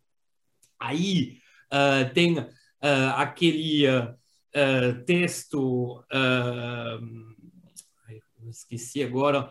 [0.80, 1.40] aí
[2.14, 2.38] tem
[3.16, 3.86] aquele
[5.06, 6.04] texto,
[8.48, 9.50] esqueci agora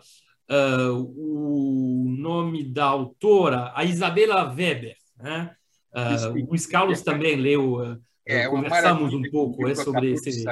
[0.49, 5.55] o nome da autora, a Isabela Weber, né?
[5.95, 10.43] Uh, o Luiz Carlos também leu, uh, é, conversamos um pouco é, sobre esse.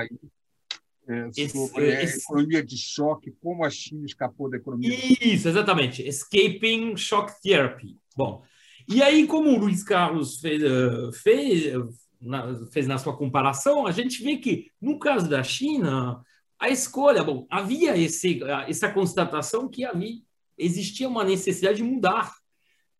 [1.05, 4.97] É, sobre esse, a economia de choque, como a China escapou da economia.
[5.21, 6.01] Isso, exatamente.
[6.01, 7.97] Escaping Shock Therapy.
[8.15, 8.41] Bom,
[8.87, 11.73] e aí, como o Luiz Carlos fez, uh, fez,
[12.21, 16.23] na, fez na sua comparação, a gente vê que, no caso da China,
[16.57, 20.21] a escolha, bom, havia esse, essa constatação que havia,
[20.57, 22.33] existia uma necessidade de mudar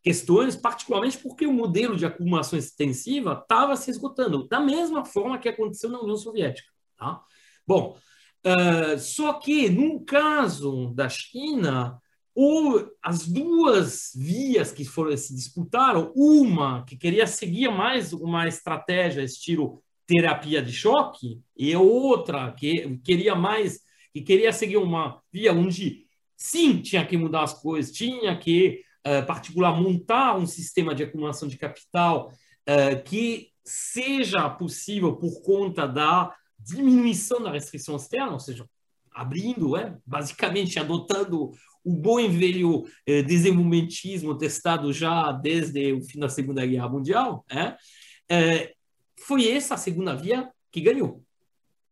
[0.04, 5.48] questões, particularmente porque o modelo de acumulação extensiva estava se esgotando, da mesma forma que
[5.48, 6.70] aconteceu na União Soviética.
[6.98, 7.22] Tá?
[7.66, 7.98] Bom,
[8.46, 11.98] uh, só que no caso da China,
[12.36, 19.24] o, as duas vias que foram, se disputaram, uma que queria seguir mais uma estratégia
[19.24, 23.80] estilo terapia de choque, e outra que queria mais,
[24.12, 26.06] que queria seguir uma via onde
[26.36, 31.48] sim tinha que mudar as coisas, tinha que uh, particular, montar um sistema de acumulação
[31.48, 32.32] de capital
[32.68, 38.66] uh, que seja possível por conta da diminuição da restrição externa, ou seja,
[39.12, 41.52] abrindo, é, basicamente adotando
[41.84, 47.46] o bom e velho eh, desenvolvimentismo testado já desde o fim da Segunda Guerra Mundial,
[47.50, 48.74] é,
[49.20, 51.22] foi essa a segunda via que ganhou.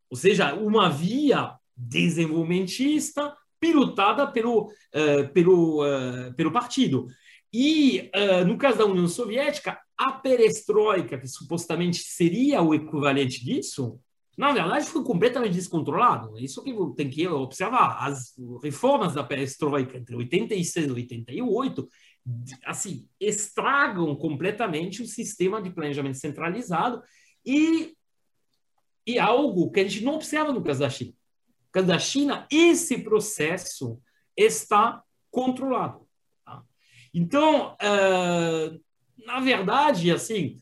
[0.10, 7.08] Ou seja, uma via desenvolvimentista pilotada pelo, uh, pelo, uh, pelo partido.
[7.54, 14.00] E, uh, no caso da União Soviética, a perestroika, que supostamente seria o equivalente disso,
[14.36, 16.36] na verdade foi completamente descontrolado.
[16.40, 17.98] É isso que tem que observar.
[18.00, 18.34] As
[18.64, 21.88] reformas da perestroika entre 86 e 88
[22.66, 27.02] assim, estragam completamente o sistema de planejamento centralizado
[27.46, 27.96] e,
[29.06, 31.14] e algo que a gente não observa no caso da China
[31.72, 34.00] caso da China, esse processo
[34.36, 36.08] está controlado.
[36.46, 36.62] Tá?
[37.14, 38.80] Então, uh,
[39.26, 40.58] na verdade, assim,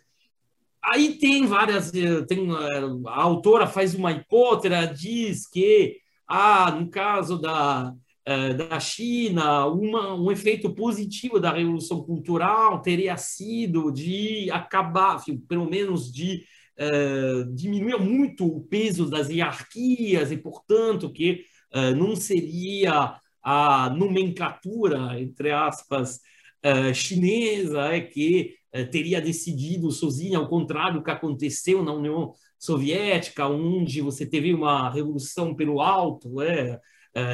[0.83, 1.91] aí tem várias,
[2.27, 7.93] tem, uh, a autora faz uma hipótese, diz que, ah, no caso da,
[8.27, 15.37] uh, da China, uma, um efeito positivo da revolução cultural teria sido de acabar, enfim,
[15.37, 16.45] pelo menos de
[16.79, 21.43] uh, diminuía muito o peso das hierarquias e, portanto, que
[21.75, 26.19] uh, não seria a nomenclatura, entre aspas,
[26.65, 28.57] uh, chinesa é, que
[28.91, 34.91] teria decidido sozinha, ao contrário do que aconteceu na União Soviética, onde você teve uma
[34.91, 36.79] revolução pelo alto, é,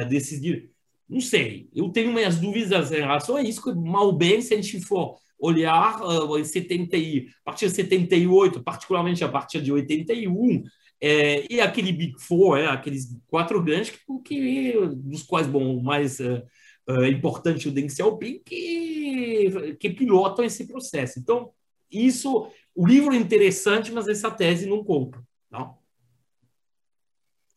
[0.06, 0.70] decidir.
[1.06, 4.56] Não sei, eu tenho minhas dúvidas em relação a isso, que mal bem, se a
[4.56, 7.00] gente for olhar uh, em 70, a
[7.44, 10.64] partir de 78, particularmente a partir de 81,
[11.00, 15.82] é, e aquele Big Four, é, aqueles quatro grandes, que, que, dos quais, bom, o
[15.82, 16.42] mais uh,
[16.88, 21.18] uh, importante o Deng Xiaoping, que, que pilotam esse processo.
[21.18, 21.52] Então,
[21.90, 25.22] isso, o livro é interessante, mas essa tese não compra.
[25.50, 25.78] Não?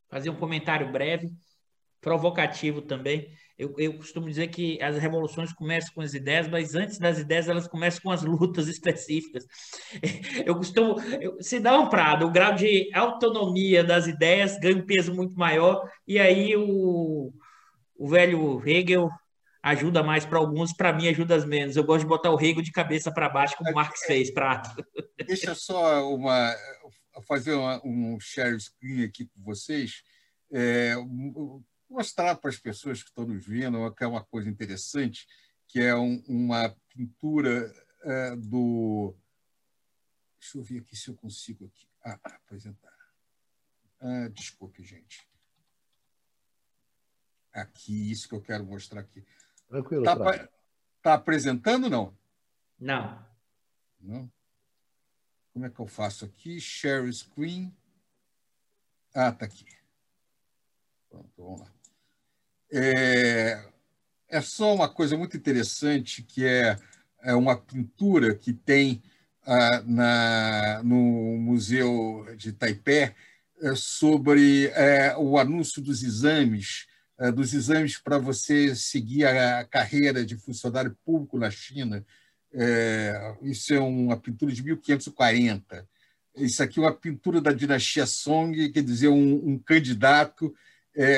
[0.10, 1.32] Fazer um comentário breve,
[2.02, 3.30] provocativo também.
[3.60, 7.50] Eu, eu, costumo dizer que as revoluções começam com as ideias, mas antes das ideias
[7.50, 9.46] elas começam com as lutas específicas.
[10.46, 14.86] Eu costumo, eu, se dá um prado, o grau de autonomia das ideias ganha um
[14.86, 17.34] peso muito maior, e aí o,
[17.98, 19.10] o velho Hegel
[19.62, 21.76] ajuda mais para alguns, para mim ajuda menos.
[21.76, 24.82] Eu gosto de botar o Hegel de cabeça para baixo, como o Marx fez, prato.
[25.28, 26.56] Deixa só uma,
[27.28, 30.02] fazer uma, um share screen aqui com vocês.
[30.50, 30.96] É,
[31.90, 35.28] mostrar para as pessoas que estão nos vendo que é uma coisa interessante,
[35.68, 39.16] que é um, uma pintura é, do.
[40.40, 41.88] Deixa eu ver aqui se eu consigo aqui.
[42.04, 42.94] Ah, apresentar.
[44.00, 45.28] Ah, desculpe, gente.
[47.52, 49.26] Aqui, isso que eu quero mostrar aqui.
[49.68, 50.04] Tranquilo.
[50.04, 50.50] Está
[51.02, 52.18] tá apresentando não?
[52.80, 53.26] Não.
[54.00, 54.32] Não?
[55.52, 56.60] Como é que eu faço aqui?
[56.60, 57.76] Share screen.
[59.14, 59.66] Ah, está aqui.
[61.10, 61.79] Pronto, vamos lá.
[62.72, 63.64] É,
[64.30, 66.78] é só uma coisa muito interessante, que é,
[67.24, 69.02] é uma pintura que tem
[69.46, 73.14] ah, na, no Museu de Taipei
[73.62, 76.86] é, sobre é, o anúncio dos exames
[77.20, 82.06] uh, dos exames para você seguir a, carreira de funcionário público na China.
[83.42, 85.88] Isso é uma pintura de 1540.
[86.36, 90.54] Isso aqui é uma pintura da dinastia Song, quer dizer, um, um candidato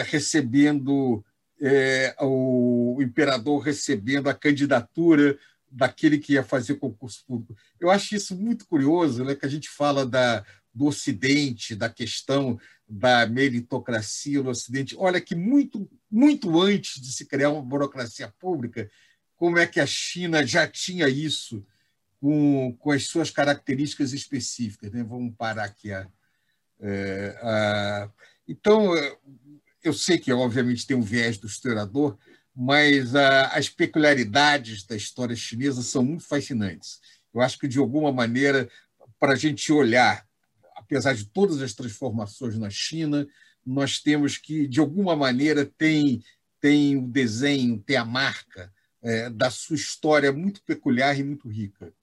[0.08, 1.24] recebendo
[1.62, 5.38] é, o imperador recebendo a candidatura
[5.70, 7.56] daquele que ia fazer concurso público.
[7.80, 10.44] Eu acho isso muito curioso, né, que a gente fala da,
[10.74, 14.96] do Ocidente, da questão da meritocracia no Ocidente.
[14.98, 18.90] Olha que muito, muito antes de se criar uma burocracia pública,
[19.38, 21.66] como é que a China já tinha isso
[22.20, 24.92] com, com as suas características específicas.
[24.92, 25.04] Né?
[25.04, 25.94] Vamos parar aqui.
[25.94, 26.08] A,
[26.82, 28.12] é, a...
[28.48, 28.94] Então,
[29.84, 32.18] eu sei que, obviamente, tem um viés do historiador,
[32.56, 37.00] mas a, as peculiaridades da história chinesa são muito fascinantes.
[37.34, 38.70] Eu acho que, de alguma maneira,
[39.20, 40.26] para a gente olhar,
[40.76, 43.28] apesar de todas as transformações na China,
[43.66, 46.22] nós temos que, de alguma maneira, tem,
[46.60, 48.72] tem o desenho, tem a marca
[49.02, 51.94] é, da sua história muito peculiar e muito rica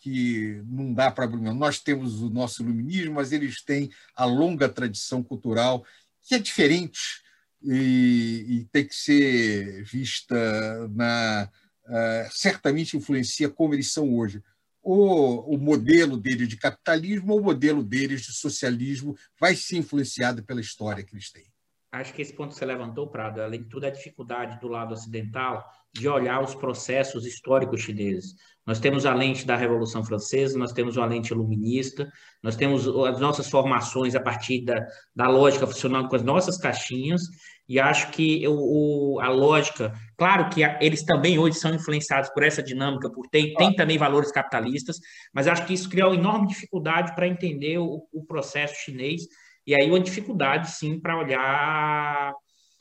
[0.00, 5.22] que não dá para nós temos o nosso iluminismo mas eles têm a longa tradição
[5.22, 5.84] cultural
[6.24, 7.22] que é diferente
[7.62, 11.48] e, e tem que ser vista na
[11.86, 14.42] uh, certamente influencia como eles são hoje.
[14.82, 20.42] O, o modelo deles de capitalismo ou o modelo deles de socialismo vai ser influenciado
[20.42, 21.46] pela história que eles têm.
[21.92, 25.62] Acho que esse ponto você levantou, Prado, além de tudo, a dificuldade do lado ocidental
[25.92, 28.34] de olhar os processos históricos chineses.
[28.64, 32.08] Nós temos a lente da Revolução Francesa, nós temos a lente iluminista,
[32.42, 37.22] nós temos as nossas formações a partir da, da lógica funcionando com as nossas caixinhas,
[37.68, 42.30] e acho que o, o a lógica, claro que a, eles também hoje são influenciados
[42.30, 44.96] por essa dinâmica, por tem, tem também valores capitalistas,
[45.34, 49.22] mas acho que isso cria uma enorme dificuldade para entender o, o processo chinês,
[49.66, 52.32] e aí uma dificuldade, sim, para olhar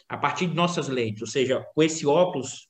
[0.08, 2.68] a partir de nossas lentes, ou seja, com esse óculos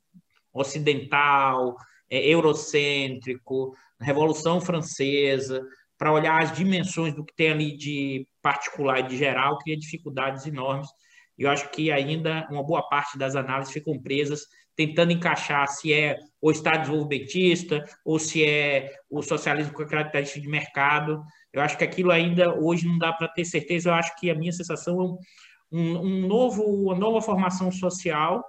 [0.54, 1.76] ocidental,
[2.12, 5.66] é, eurocêntrico, Revolução Francesa,
[5.98, 10.46] para olhar as dimensões do que tem ali de particular e de geral, cria dificuldades
[10.46, 10.90] enormes.
[11.38, 14.42] E eu acho que ainda uma boa parte das análises ficam presas
[14.76, 20.48] tentando encaixar se é o Estado desenvolvimentista ou se é o socialismo com característica de
[20.48, 21.22] mercado.
[21.54, 23.90] Eu acho que aquilo ainda hoje não dá para ter certeza.
[23.90, 28.44] Eu acho que a minha sensação é um, um novo, uma nova formação social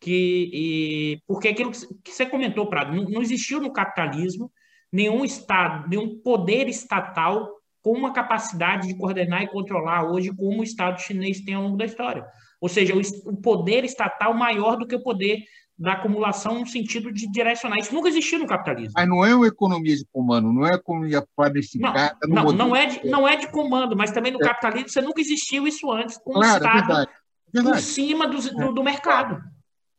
[0.00, 4.50] que e, porque aquilo que você comentou, Prado, não, não existiu no capitalismo
[4.90, 7.48] nenhum estado, nenhum poder estatal
[7.82, 11.76] com uma capacidade de coordenar e controlar hoje como o Estado chinês tem ao longo
[11.76, 12.26] da história.
[12.60, 15.42] Ou seja, o, poder estatal maior do que o poder
[15.78, 17.78] da acumulação no sentido de direcionar.
[17.78, 18.92] Isso nunca existiu no capitalismo.
[18.94, 22.18] Mas não é uma economia de comando, não é economia planificada.
[22.28, 24.44] Não, não, não, é de, não é de comando, mas também no é.
[24.44, 27.10] capitalismo você nunca existiu isso antes, com claro, o Estado verdade,
[27.50, 27.76] verdade.
[27.76, 29.40] por cima do, do, do mercado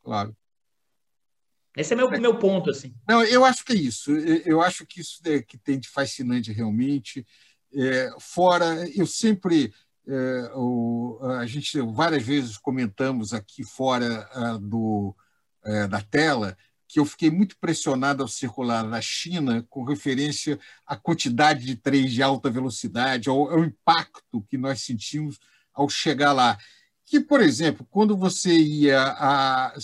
[0.04, 0.36] claro.
[1.76, 2.94] Esse é meu, meu ponto, assim.
[3.08, 4.12] Não, eu acho que é isso.
[4.12, 7.26] Eu acho que isso é que tem de fascinante realmente.
[7.74, 9.74] É, fora, eu sempre
[10.08, 15.16] é, o, a gente várias vezes comentamos aqui fora a, do
[15.64, 16.58] é, da tela
[16.88, 22.12] que eu fiquei muito pressionado ao circular na China com referência à quantidade de trens
[22.12, 25.40] de alta velocidade, ao, ao impacto que nós sentimos
[25.74, 26.58] ao chegar lá
[27.12, 29.76] que, por exemplo, quando você ia a, a,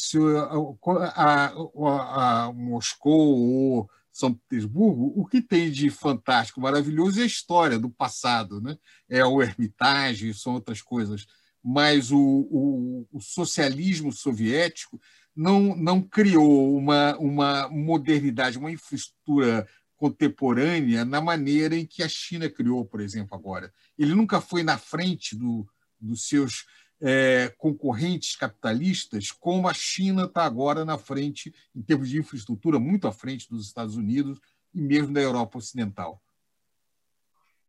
[1.13, 7.77] a, a Moscou ou São Petersburgo, o que tem de fantástico, maravilhoso é a história
[7.77, 8.77] do passado, né?
[9.09, 11.27] é o Hermitage, são outras coisas.
[11.61, 14.97] Mas o, o, o socialismo soviético
[15.35, 19.67] não, não criou uma, uma modernidade, uma infraestrutura
[19.97, 23.73] contemporânea na maneira em que a China criou, por exemplo, agora.
[23.99, 25.67] Ele nunca foi na frente do,
[25.99, 26.65] dos seus
[27.01, 33.07] é, concorrentes capitalistas, como a China está agora na frente, em termos de infraestrutura, muito
[33.07, 34.39] à frente dos Estados Unidos
[34.73, 36.21] e mesmo da Europa Ocidental.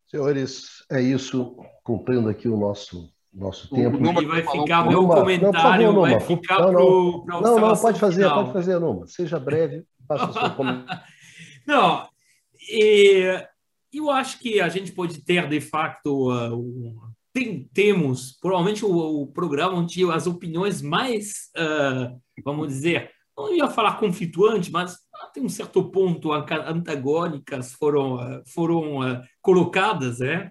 [0.07, 1.57] Senhores, é isso.
[1.83, 3.99] Cumprindo aqui o nosso nosso tempo.
[3.99, 7.77] E vai ficar meu Numa, comentário, não, favor, vai ficar não, não, pro, não, não,
[7.77, 8.41] pode fazer, final.
[8.41, 9.07] pode fazer, Numa.
[9.07, 11.03] Seja breve, faça o seu comentário.
[11.67, 12.09] não,
[12.71, 13.47] e,
[13.93, 19.27] eu acho que a gente pode ter, de facto, uh, tem, temos provavelmente o, o,
[19.27, 24.97] programa onde as opiniões mais, uh, vamos dizer, não ia falar conflituante, mas
[25.33, 30.51] tem um certo ponto antagônicas foram, uh, foram uh, colocadas, né?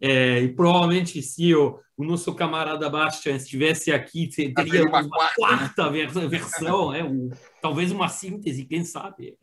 [0.00, 5.90] É, e provavelmente se o, o nosso camarada Bastian estivesse aqui, teria uma, uma quarta
[5.90, 6.06] né?
[6.28, 6.90] versão?
[6.90, 7.30] Um,
[7.60, 9.36] talvez uma síntese, quem sabe.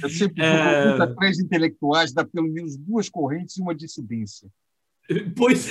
[0.00, 1.14] Eu sempre é...
[1.18, 4.48] três intelectuais dá pelo menos duas correntes e uma dissidência.
[5.36, 5.68] Pois,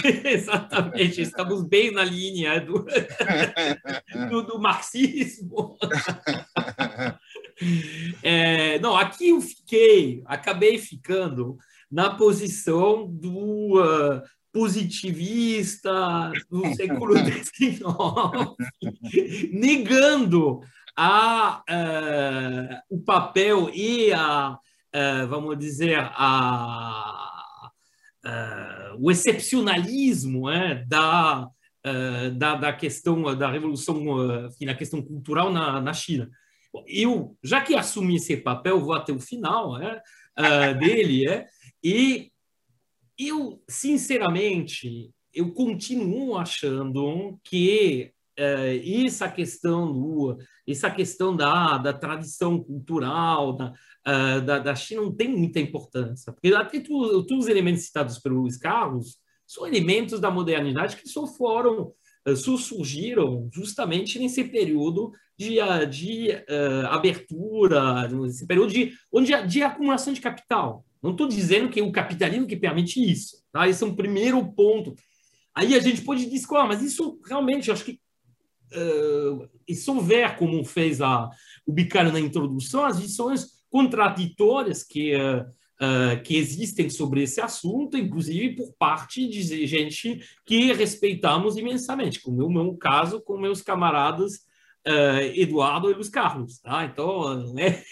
[0.24, 2.86] exatamente, estamos bem na linha do,
[4.30, 5.76] do, do marxismo.
[8.22, 11.56] É, não, aqui eu fiquei, acabei ficando
[11.90, 17.84] na posição do uh, positivista do século XIX,
[19.52, 20.60] negando
[20.96, 27.37] a, uh, o papel e a, uh, vamos dizer, a,
[28.98, 31.48] o excepcionalismo é, da,
[32.36, 34.02] da, da, questão da revolução,
[34.60, 36.28] na questão cultural na, na China.
[36.86, 40.02] Eu, já que assumi esse papel, vou até o final é,
[40.74, 41.46] dele, é,
[41.82, 42.30] e
[43.18, 48.12] eu, sinceramente, eu continuo achando que
[49.04, 53.72] essa questão do, essa questão da, da tradição cultural da,
[54.08, 58.18] uh, da, da, China não tem muita importância, porque até tu, todos os elementos citados
[58.18, 61.92] pelo Carlos são elementos da modernidade que só foram,
[62.26, 66.28] uh, surgiram justamente nesse período de, uh, de
[66.90, 70.84] abertura, nesse período de, onde, de acumulação de capital.
[71.02, 73.36] Não estou dizendo que é o capitalismo que permite isso.
[73.52, 73.68] Tá?
[73.68, 74.96] Esse é um primeiro ponto.
[75.54, 78.00] Aí a gente pode discutir, mas isso realmente, acho que
[78.72, 81.30] uh, se houver, como fez a,
[81.66, 87.96] o Bicário na introdução, as visões contraditórias que, uh, uh, que existem sobre esse assunto,
[87.96, 93.62] inclusive por parte de gente que respeitamos imensamente, como é o meu caso com meus
[93.62, 94.47] camaradas
[94.88, 96.58] uh, Eduardo e Luiz Carlos.
[96.60, 96.84] Tá?
[96.84, 97.82] Então, não é,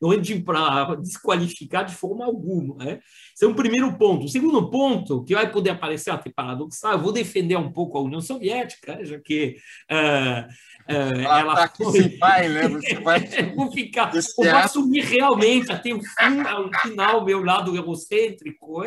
[0.00, 2.84] não é para desqualificar de forma alguma.
[2.84, 3.00] Né?
[3.34, 4.26] Esse é um primeiro ponto.
[4.26, 8.02] O segundo ponto, que vai poder aparecer até paradoxal, eu vou defender um pouco a
[8.02, 9.56] União Soviética, já que.
[9.90, 10.48] Uh,
[10.88, 12.16] Uh, ela tá foi...
[12.16, 12.66] vai, né?
[12.68, 13.20] Você vai...
[13.54, 18.84] vou ficar, vou assumir realmente até o fim, ao final, meu lado egocêntrico.
[18.84, 18.86] Uh,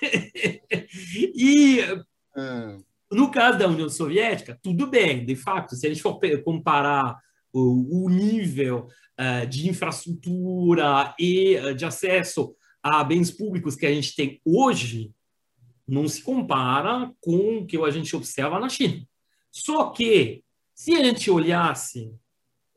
[1.36, 1.84] e
[2.34, 2.82] hum.
[3.10, 7.18] No caso da União Soviética, tudo bem, de fato, se a gente for comparar
[7.52, 8.86] o, o nível
[9.18, 15.12] uh, de infraestrutura e uh, de acesso a bens públicos que a gente tem hoje,
[15.86, 19.02] não se compara com o que a gente observa na China.
[19.50, 20.44] Só que,
[20.74, 22.14] se a gente olhasse,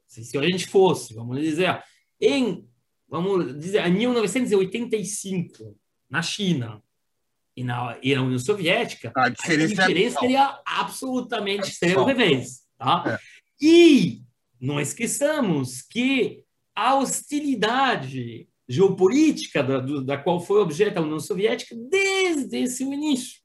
[0.07, 1.83] se a gente fosse, vamos dizer,
[2.19, 2.65] em,
[3.07, 5.77] vamos dizer, em 1985,
[6.09, 6.81] na China,
[7.56, 12.61] e na, e na União Soviética, a diferença, a diferença é seria absolutamente é revés.
[12.78, 13.03] Tá?
[13.06, 13.19] É.
[13.61, 14.22] E
[14.60, 16.44] não esqueçamos que
[16.76, 23.41] a hostilidade geopolítica da, da qual foi objeto a União Soviética desde seu início.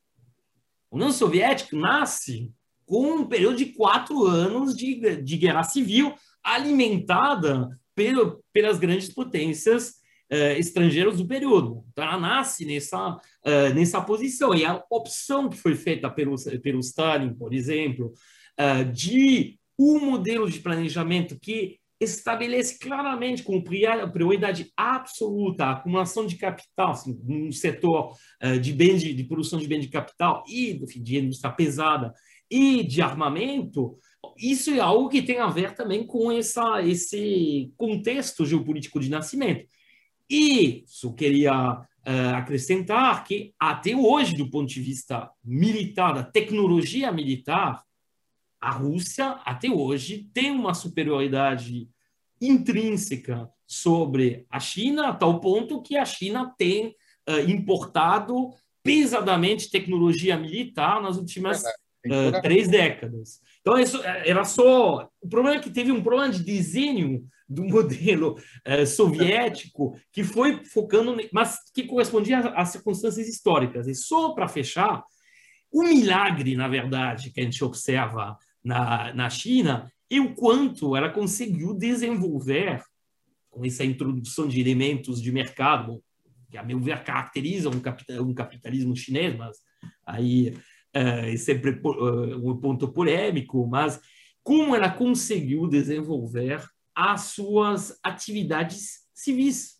[0.90, 2.52] A União Soviética nasce
[2.84, 9.96] com um período de quatro anos de, de guerra civil alimentada pelo, pelas grandes potências
[10.32, 11.84] uh, estrangeiros do período.
[11.90, 14.54] Então, ela nasce nessa, uh, nessa posição.
[14.54, 18.12] E a opção que foi feita pelo, pelo Stalin, por exemplo,
[18.60, 26.36] uh, de um modelo de planejamento que estabelece claramente como prioridade absoluta a acumulação de
[26.36, 28.14] capital assim, no setor
[28.60, 32.12] de bens de, de, produção de bens de capital e de indústria pesada
[32.50, 33.98] e de armamento,
[34.38, 39.66] isso é algo que tem a ver também com essa, esse contexto geopolítico de nascimento.
[40.28, 47.12] E isso queria uh, acrescentar que, até hoje, do ponto de vista militar, da tecnologia
[47.12, 47.82] militar,
[48.60, 51.88] a Rússia, até hoje, tem uma superioridade
[52.40, 56.94] intrínseca sobre a China, a tal ponto que a China tem
[57.28, 58.50] uh, importado
[58.82, 63.40] pesadamente tecnologia militar nas últimas uh, três décadas.
[63.60, 65.08] Então, isso era só.
[65.20, 70.64] O problema é que teve um problema de desenho do modelo eh, soviético que foi
[70.64, 73.86] focando, mas que correspondia às circunstâncias históricas.
[73.86, 75.02] E só para fechar,
[75.72, 81.10] o milagre, na verdade, que a gente observa na, na China é o quanto ela
[81.10, 82.82] conseguiu desenvolver,
[83.50, 86.02] com essa introdução de elementos de mercado,
[86.50, 89.56] que, a meu ver, caracterizam um, capital, um capitalismo chinês, mas
[90.06, 90.56] aí
[90.92, 94.00] é, sempre uh, um ponto polêmico, mas
[94.42, 96.64] como ela conseguiu desenvolver
[96.96, 99.76] as suas atividades civis.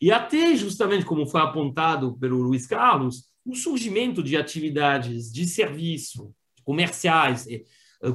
[0.00, 6.32] E até, justamente como foi apontado pelo Luiz Carlos, o surgimento de atividades de serviço
[6.64, 7.64] comerciais, eh,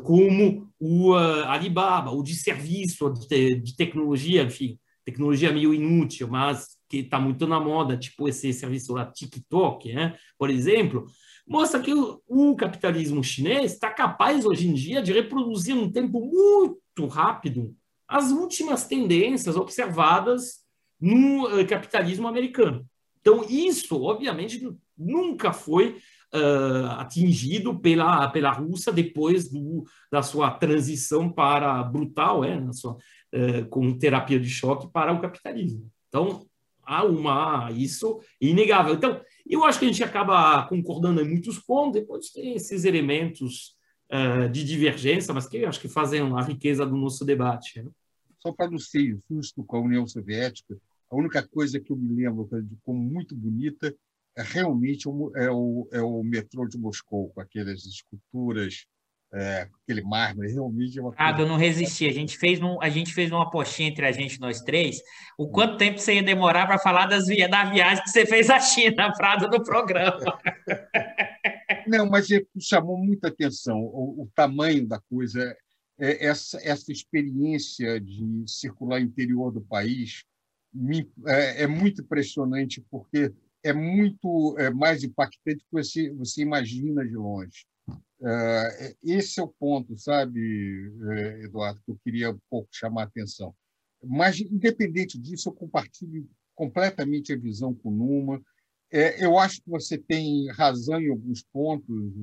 [0.04, 6.98] como o eh, Alibaba, ou de serviço, de, tecnologia, enfim, tecnologia meio inútil, mas que
[6.98, 10.16] está muito na moda, tipo esse serviço lá TikTok, né?
[10.38, 11.06] por exemplo,
[11.46, 16.22] mostra que o, o capitalismo chinês está capaz hoje em dia de reproduzir um tempo
[16.22, 17.76] muito rápido
[18.14, 20.64] as últimas tendências observadas
[21.02, 22.86] no uh, capitalismo americano.
[23.20, 24.62] Então, isso, obviamente,
[24.96, 25.98] nunca foi
[26.32, 33.66] uh, atingido pela, pela Rússia depois do, da sua transição para brutal, é, sua, uh,
[33.72, 35.90] com terapia de choque para o capitalismo.
[36.08, 36.46] Então,
[36.84, 38.94] há uma isso inegável.
[38.94, 43.76] Então, eu acho que a gente acaba concordando em muitos pontos, depois tem esses elementos
[44.52, 47.82] de divergência, mas que eu acho que fazem a riqueza do nosso debate.
[47.82, 47.90] Né?
[48.44, 50.78] Só para não ser injusto com a União Soviética,
[51.10, 52.50] a única coisa que eu me lembro
[52.84, 53.96] como muito bonita
[54.36, 58.86] é realmente o, é o, é o metrô de Moscou, com aquelas esculturas,
[59.34, 61.36] é, aquele mármore, realmente é uma coisa...
[61.36, 62.06] Ah, eu não resisti.
[62.06, 65.02] A gente, fez um, a gente fez uma apostinha entre a gente, nós três.
[65.38, 68.50] O quanto tempo você ia demorar para falar das via, da viagem que você fez
[68.50, 70.20] à China, Prado, no programa?
[71.88, 72.28] Não, mas
[72.60, 75.58] chamou muita atenção o, o tamanho da coisa, é,
[75.98, 80.26] essa, essa experiência de circular interior do país
[80.74, 83.32] me, é, é muito impressionante, porque
[83.64, 87.66] é muito é, mais impactante do que você, você imagina de longe.
[88.22, 93.06] É, esse é o ponto, sabe, é, Eduardo, que eu queria um pouco chamar a
[93.06, 93.54] atenção.
[94.04, 98.42] Mas, independente disso, eu compartilho completamente a visão com Numa.
[98.92, 102.14] É, eu acho que você tem razão em alguns pontos.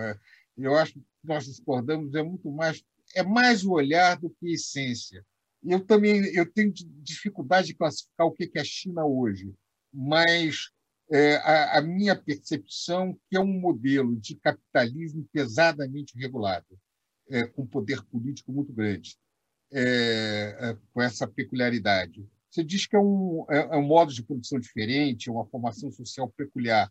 [0.00, 0.18] É,
[0.58, 2.82] eu acho que nós discordamos, é muito mais,
[3.14, 5.24] é mais o olhar do que a essência.
[5.64, 9.52] Eu também eu tenho dificuldade de classificar o que é a China hoje
[9.92, 10.70] mas
[11.10, 16.78] é, a, a, minha percepção que é um modelo de capitalismo pesadamente regulado,
[17.30, 19.16] é, com poder político muito grande,
[19.72, 22.26] é, é com essa peculiaridade.
[22.50, 26.30] Você diz que é um, é, é um modo de produção diferente, uma formação social
[26.30, 26.90] peculiar.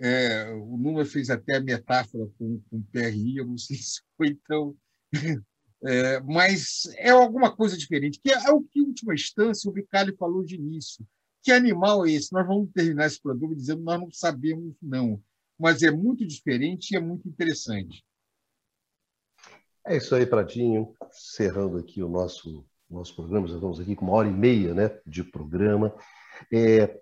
[0.00, 4.00] É, o Numa fez até a metáfora com, com o PRI, eu não sei se
[4.16, 4.76] foi tão.
[6.26, 10.44] mas é alguma coisa diferente, que é, o que, em última instância, o Vicali falou
[10.44, 11.06] de início
[11.42, 12.32] que animal é esse?
[12.32, 15.22] Nós vamos terminar esse programa dizendo nós não sabemos, não.
[15.58, 18.04] Mas é muito diferente e é muito interessante.
[19.86, 20.94] É isso aí, Pratinho.
[21.08, 25.00] Encerrando aqui o nosso, nosso programa, já estamos aqui com uma hora e meia né,
[25.06, 25.94] de programa.
[26.52, 27.00] É,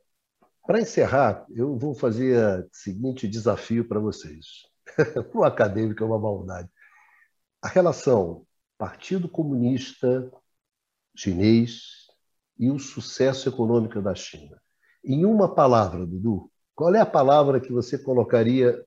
[0.68, 4.66] para encerrar, eu vou fazer o seguinte desafio para vocês.
[5.34, 6.68] o acadêmico é uma maldade.
[7.62, 8.46] A relação
[8.76, 10.30] Partido Comunista
[11.16, 12.08] Chinês
[12.58, 14.60] e o sucesso econômico da China.
[15.02, 18.84] Em uma palavra, Dudu, qual é a palavra que você colocaria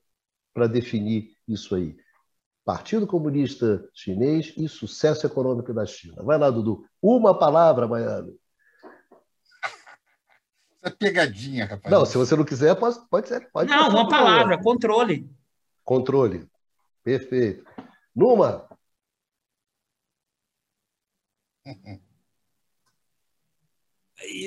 [0.54, 1.96] para definir isso aí?
[2.64, 6.22] Partido Comunista Chinês e sucesso econômico da China.
[6.22, 6.86] Vai lá, Dudu.
[7.02, 8.38] Uma palavra, Baiano.
[10.82, 11.92] É pegadinha, rapaz.
[11.92, 13.48] Não, se você não quiser, pode, pode ser.
[13.52, 15.30] Pode não, uma palavra, controle.
[15.84, 16.48] Controle.
[17.04, 17.64] Perfeito.
[18.14, 18.68] Numa.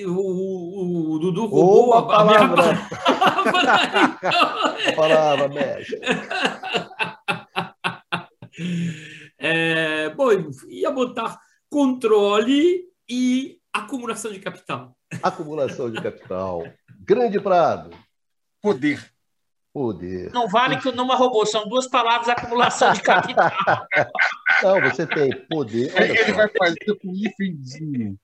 [0.06, 2.46] o, o, Dudu roubou a, palavra.
[2.46, 2.88] a palavra.
[4.96, 6.00] palavra, mestre.
[9.38, 10.30] É, bom,
[10.70, 11.40] ia botar
[11.70, 14.95] controle e acumulação de capital.
[15.22, 16.64] Acumulação de capital.
[17.00, 17.92] Grande Prado.
[18.62, 19.12] Poder.
[19.74, 20.32] Poder.
[20.32, 23.52] Não vale que o Numa roubou, são duas palavras acumulação de capital.
[24.64, 25.94] Não, você tem poder.
[26.02, 28.18] Ele vai fazer com hífenzinho.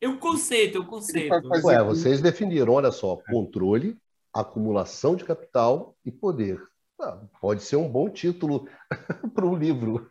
[0.00, 1.34] É um conceito, é um conceito.
[1.64, 3.96] Ué, vocês definiram, olha só, controle,
[4.32, 6.60] acumulação de capital e poder.
[7.00, 8.68] Ah, pode ser um bom título
[9.34, 10.08] para um livro.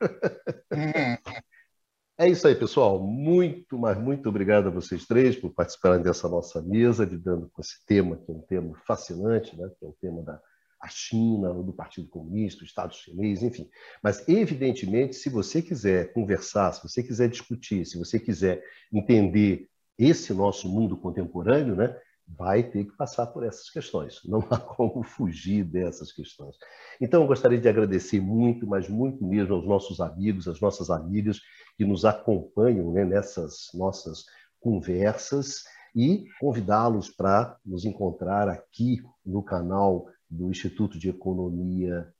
[2.17, 3.01] É isso aí, pessoal.
[3.01, 7.85] Muito, mas muito obrigado a vocês três por participarem dessa nossa mesa, lidando com esse
[7.85, 9.69] tema, que é um tema fascinante, né?
[9.77, 10.41] que é o tema da
[10.89, 13.69] China, do Partido Comunista, do Estado chinês, enfim.
[14.01, 19.67] Mas, evidentemente, se você quiser conversar, se você quiser discutir, se você quiser entender
[19.97, 21.95] esse nosso mundo contemporâneo, né,
[22.27, 24.21] vai ter que passar por essas questões.
[24.25, 26.55] Não há como fugir dessas questões.
[26.99, 31.39] Então, eu gostaria de agradecer muito, mas muito mesmo aos nossos amigos, às nossas amigas
[31.77, 34.25] que nos acompanham né, nessas nossas
[34.59, 35.63] conversas
[35.95, 42.13] e convidá-los para nos encontrar aqui no canal do Instituto de Economia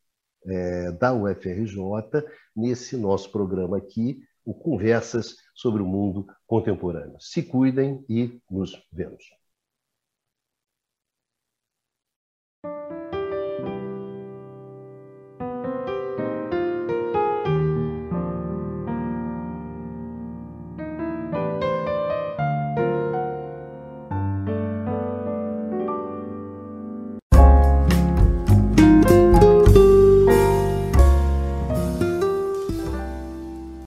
[0.45, 1.77] é, da UFRJ,
[2.55, 7.17] nesse nosso programa aqui, o Conversas sobre o Mundo Contemporâneo.
[7.19, 9.25] Se cuidem e nos vemos.